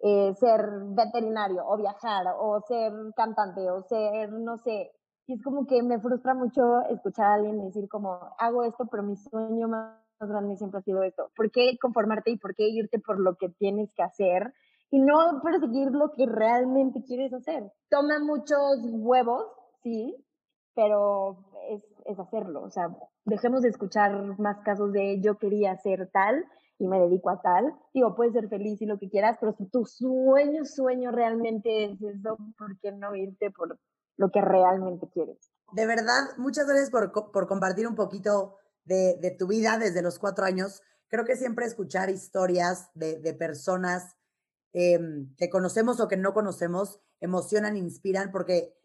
eh, 0.00 0.34
ser 0.34 0.60
veterinario 0.88 1.64
o 1.66 1.76
viajar 1.76 2.26
o 2.38 2.60
ser 2.66 2.92
cantante 3.16 3.70
o 3.70 3.82
ser, 3.82 4.30
no 4.32 4.58
sé, 4.58 4.92
y 5.26 5.34
es 5.34 5.42
como 5.42 5.66
que 5.66 5.82
me 5.82 6.00
frustra 6.00 6.34
mucho 6.34 6.82
escuchar 6.88 7.26
a 7.26 7.34
alguien 7.34 7.64
decir 7.64 7.88
como, 7.88 8.18
hago 8.38 8.62
esto, 8.62 8.86
pero 8.86 9.02
mi 9.02 9.16
sueño 9.16 9.68
más 9.68 9.98
grande 10.20 10.56
siempre 10.56 10.78
ha 10.78 10.82
sido 10.82 11.02
esto. 11.02 11.30
¿Por 11.34 11.50
qué 11.50 11.76
conformarte 11.80 12.30
y 12.30 12.38
por 12.38 12.54
qué 12.54 12.68
irte 12.68 13.00
por 13.00 13.18
lo 13.18 13.34
que 13.36 13.48
tienes 13.48 13.92
que 13.94 14.02
hacer 14.02 14.54
y 14.90 15.00
no 15.00 15.40
perseguir 15.42 15.90
lo 15.90 16.12
que 16.12 16.26
realmente 16.26 17.02
quieres 17.04 17.32
hacer? 17.32 17.72
Toma 17.90 18.20
muchos 18.20 18.78
huevos, 18.82 19.46
sí, 19.82 20.16
pero 20.74 21.38
es, 21.70 21.82
es 22.04 22.18
hacerlo. 22.20 22.62
O 22.62 22.70
sea, 22.70 22.96
dejemos 23.24 23.62
de 23.62 23.70
escuchar 23.70 24.38
más 24.38 24.58
casos 24.60 24.92
de 24.92 25.20
yo 25.20 25.38
quería 25.38 25.76
ser 25.78 26.08
tal 26.12 26.44
y 26.78 26.86
me 26.86 27.00
dedico 27.00 27.30
a 27.30 27.40
tal. 27.40 27.74
Digo, 27.92 28.14
puedes 28.14 28.32
ser 28.32 28.48
feliz 28.48 28.80
y 28.80 28.86
lo 28.86 28.98
que 28.98 29.08
quieras, 29.08 29.38
pero 29.40 29.52
si 29.54 29.66
tu 29.66 29.84
sueño, 29.86 30.64
sueño 30.64 31.10
realmente 31.10 31.84
es 31.84 32.00
eso, 32.00 32.38
¿por 32.56 32.78
qué 32.78 32.92
no 32.92 33.16
irte 33.16 33.50
por 33.50 33.76
lo 34.16 34.30
que 34.30 34.40
realmente 34.40 35.08
quieres. 35.12 35.36
De 35.72 35.86
verdad, 35.86 36.28
muchas 36.36 36.66
gracias 36.66 36.90
por, 36.90 37.12
por 37.12 37.46
compartir 37.46 37.86
un 37.86 37.94
poquito 37.94 38.56
de, 38.84 39.18
de, 39.20 39.30
tu 39.32 39.46
vida 39.46 39.78
desde 39.78 40.02
los 40.02 40.18
cuatro 40.18 40.44
años. 40.44 40.82
Creo 41.08 41.24
que 41.24 41.36
siempre 41.36 41.66
escuchar 41.66 42.10
historias 42.10 42.90
de, 42.94 43.18
de 43.18 43.34
personas 43.34 44.16
em, 44.72 45.34
que 45.36 45.50
conocemos 45.50 46.00
o 46.00 46.08
que 46.08 46.16
no 46.16 46.32
conocemos 46.32 47.00
emocionan, 47.20 47.76
inspiran, 47.76 48.30
porque 48.30 48.76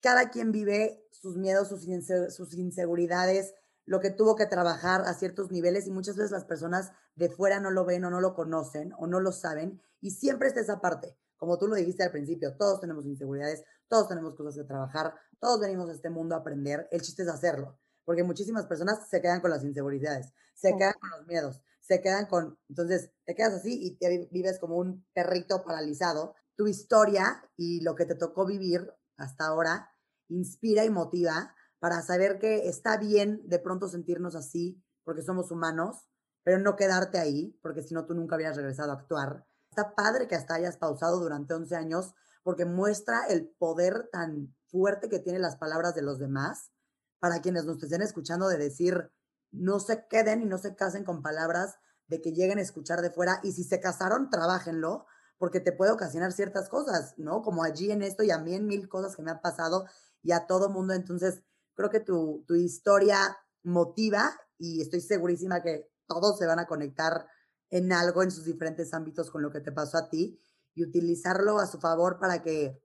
cada 0.00 0.30
quien 0.30 0.50
vive 0.50 1.06
sus 1.10 1.36
miedos, 1.36 1.68
sus, 1.68 1.86
sus 2.34 2.54
inseguridades, 2.54 3.54
lo 3.84 4.00
que 4.00 4.10
tuvo 4.10 4.36
que 4.36 4.46
trabajar 4.46 5.02
a 5.02 5.14
ciertos 5.14 5.50
niveles 5.50 5.86
y 5.86 5.90
muchas 5.90 6.16
veces 6.16 6.30
las 6.30 6.44
personas 6.44 6.92
de 7.14 7.28
fuera 7.28 7.60
no 7.60 7.70
lo 7.70 7.84
ven 7.84 8.04
o 8.04 8.10
no 8.10 8.20
lo 8.20 8.34
conocen 8.34 8.92
o 8.98 9.06
no 9.06 9.20
lo 9.20 9.32
saben 9.32 9.80
y 10.00 10.12
siempre 10.12 10.48
está 10.48 10.60
esa 10.60 10.80
parte. 10.80 11.16
Como 11.36 11.58
tú 11.58 11.66
lo 11.66 11.74
dijiste 11.74 12.02
al 12.02 12.10
principio, 12.10 12.56
todos 12.56 12.80
tenemos 12.80 13.06
inseguridades, 13.06 13.64
todos 13.90 14.08
tenemos 14.08 14.34
cosas 14.36 14.54
que 14.54 14.64
trabajar, 14.64 15.14
todos 15.40 15.60
venimos 15.60 15.90
a 15.90 15.92
este 15.92 16.08
mundo 16.08 16.34
a 16.34 16.38
aprender, 16.38 16.88
el 16.92 17.02
chiste 17.02 17.22
es 17.22 17.28
hacerlo, 17.28 17.78
porque 18.04 18.22
muchísimas 18.22 18.66
personas 18.66 19.08
se 19.08 19.20
quedan 19.20 19.40
con 19.40 19.50
las 19.50 19.64
inseguridades, 19.64 20.32
se 20.54 20.76
quedan 20.76 20.94
con 21.00 21.10
los 21.10 21.26
miedos, 21.26 21.60
se 21.80 22.00
quedan 22.00 22.26
con, 22.26 22.56
entonces 22.68 23.10
te 23.24 23.34
quedas 23.34 23.54
así 23.54 23.84
y 23.84 23.96
te 23.96 24.28
vives 24.30 24.60
como 24.60 24.76
un 24.76 25.04
perrito 25.12 25.64
paralizado. 25.64 26.34
Tu 26.54 26.68
historia 26.68 27.42
y 27.56 27.80
lo 27.80 27.96
que 27.96 28.04
te 28.04 28.14
tocó 28.14 28.46
vivir 28.46 28.92
hasta 29.16 29.46
ahora 29.46 29.90
inspira 30.28 30.84
y 30.84 30.90
motiva 30.90 31.54
para 31.80 32.02
saber 32.02 32.38
que 32.38 32.68
está 32.68 32.96
bien 32.96 33.42
de 33.46 33.58
pronto 33.58 33.88
sentirnos 33.88 34.36
así, 34.36 34.80
porque 35.02 35.22
somos 35.22 35.50
humanos, 35.50 36.08
pero 36.44 36.58
no 36.58 36.76
quedarte 36.76 37.18
ahí, 37.18 37.58
porque 37.60 37.82
si 37.82 37.94
no 37.94 38.06
tú 38.06 38.14
nunca 38.14 38.36
habías 38.36 38.56
regresado 38.56 38.92
a 38.92 38.94
actuar 38.94 39.46
Está 39.70 39.94
padre 39.94 40.26
que 40.26 40.34
hasta 40.34 40.54
hayas 40.54 40.76
pausado 40.76 41.20
durante 41.20 41.54
11 41.54 41.76
años 41.76 42.14
porque 42.42 42.64
muestra 42.64 43.26
el 43.28 43.48
poder 43.58 44.08
tan 44.12 44.54
fuerte 44.66 45.08
que 45.08 45.18
tienen 45.18 45.42
las 45.42 45.56
palabras 45.56 45.94
de 45.94 46.02
los 46.02 46.18
demás 46.18 46.70
para 47.18 47.40
quienes 47.40 47.64
nos 47.64 47.82
estén 47.82 48.02
escuchando 48.02 48.48
de 48.48 48.56
decir, 48.56 49.12
no 49.50 49.80
se 49.80 50.06
queden 50.08 50.42
y 50.42 50.46
no 50.46 50.58
se 50.58 50.74
casen 50.74 51.04
con 51.04 51.22
palabras 51.22 51.76
de 52.06 52.20
que 52.20 52.32
lleguen 52.32 52.58
a 52.58 52.62
escuchar 52.62 53.02
de 53.02 53.10
fuera 53.10 53.40
y 53.42 53.52
si 53.52 53.64
se 53.64 53.80
casaron, 53.80 54.30
trabajenlo, 54.30 55.06
porque 55.38 55.60
te 55.60 55.72
puede 55.72 55.92
ocasionar 55.92 56.32
ciertas 56.32 56.68
cosas, 56.68 57.14
¿no? 57.18 57.42
Como 57.42 57.62
allí 57.62 57.90
en 57.90 58.02
esto 58.02 58.22
y 58.22 58.30
a 58.30 58.38
mí 58.38 58.54
en 58.54 58.66
mil 58.66 58.88
cosas 58.88 59.16
que 59.16 59.22
me 59.22 59.30
han 59.30 59.40
pasado 59.40 59.86
y 60.22 60.32
a 60.32 60.46
todo 60.46 60.68
mundo. 60.68 60.92
Entonces, 60.92 61.42
creo 61.74 61.90
que 61.90 62.00
tu, 62.00 62.44
tu 62.46 62.54
historia 62.54 63.38
motiva 63.62 64.32
y 64.58 64.82
estoy 64.82 65.00
segurísima 65.00 65.62
que 65.62 65.90
todos 66.06 66.38
se 66.38 66.46
van 66.46 66.58
a 66.58 66.66
conectar 66.66 67.26
en 67.70 67.92
algo 67.92 68.22
en 68.22 68.30
sus 68.30 68.44
diferentes 68.44 68.92
ámbitos 68.92 69.30
con 69.30 69.42
lo 69.42 69.50
que 69.50 69.60
te 69.60 69.72
pasó 69.72 69.98
a 69.98 70.10
ti 70.10 70.40
y 70.74 70.84
utilizarlo 70.84 71.58
a 71.58 71.66
su 71.66 71.78
favor 71.78 72.18
para 72.18 72.42
que 72.42 72.80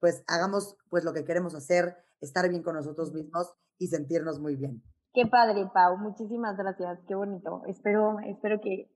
pues 0.00 0.24
hagamos 0.26 0.76
pues 0.88 1.04
lo 1.04 1.12
que 1.12 1.24
queremos 1.24 1.54
hacer, 1.54 1.96
estar 2.20 2.48
bien 2.48 2.62
con 2.62 2.74
nosotros 2.74 3.12
mismos 3.12 3.52
y 3.78 3.88
sentirnos 3.88 4.40
muy 4.40 4.56
bien. 4.56 4.82
Qué 5.12 5.26
padre, 5.26 5.68
Pau. 5.72 5.98
Muchísimas 5.98 6.56
gracias. 6.56 7.00
Qué 7.06 7.14
bonito. 7.14 7.62
Espero, 7.66 8.18
espero 8.20 8.60
que, 8.60 8.90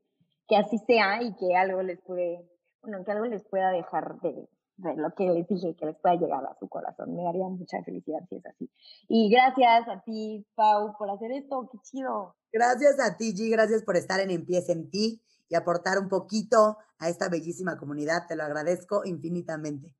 que 0.48 0.56
así 0.56 0.78
sea 0.86 1.22
y 1.22 1.34
que 1.36 1.56
algo 1.56 1.82
les 1.82 2.00
puede, 2.02 2.48
bueno, 2.82 3.04
que 3.04 3.12
algo 3.12 3.26
les 3.26 3.42
pueda 3.48 3.70
dejar 3.70 4.20
de, 4.20 4.48
de 4.76 4.96
lo 4.96 5.12
que 5.14 5.24
les 5.24 5.46
dije, 5.48 5.74
que 5.76 5.86
les 5.86 5.96
pueda 5.98 6.14
llegar 6.14 6.44
a 6.44 6.56
su 6.58 6.68
corazón. 6.68 7.14
Me 7.14 7.24
daría 7.24 7.48
mucha 7.48 7.82
felicidad 7.82 8.20
si 8.28 8.36
es 8.36 8.46
así. 8.46 8.70
Y 9.08 9.30
gracias 9.30 9.88
a 9.88 10.02
ti, 10.02 10.46
Pau, 10.54 10.94
por 10.96 11.10
hacer 11.10 11.32
esto. 11.32 11.68
Qué 11.70 11.78
chido. 11.82 12.36
Gracias 12.52 13.00
a 13.00 13.16
ti, 13.16 13.34
G. 13.34 13.50
Gracias 13.50 13.82
por 13.82 13.96
estar 13.96 14.20
en 14.20 14.30
Empieza 14.30 14.72
en 14.72 14.90
ti 14.90 15.20
y 15.48 15.54
aportar 15.54 15.98
un 15.98 16.08
poquito 16.08 16.78
a 16.98 17.08
esta 17.08 17.28
bellísima 17.28 17.76
comunidad. 17.76 18.26
Te 18.28 18.36
lo 18.36 18.44
agradezco 18.44 19.04
infinitamente. 19.04 19.94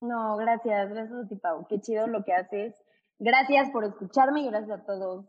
No, 0.00 0.36
gracias. 0.36 0.90
Gracias 0.90 1.24
a 1.24 1.28
ti, 1.28 1.36
Pau. 1.36 1.66
Qué 1.68 1.80
chido 1.80 2.06
lo 2.06 2.24
que 2.24 2.32
haces. 2.32 2.74
Gracias 3.18 3.70
por 3.70 3.84
escucharme 3.84 4.42
y 4.42 4.50
gracias 4.50 4.80
a 4.80 4.84
todos 4.84 5.26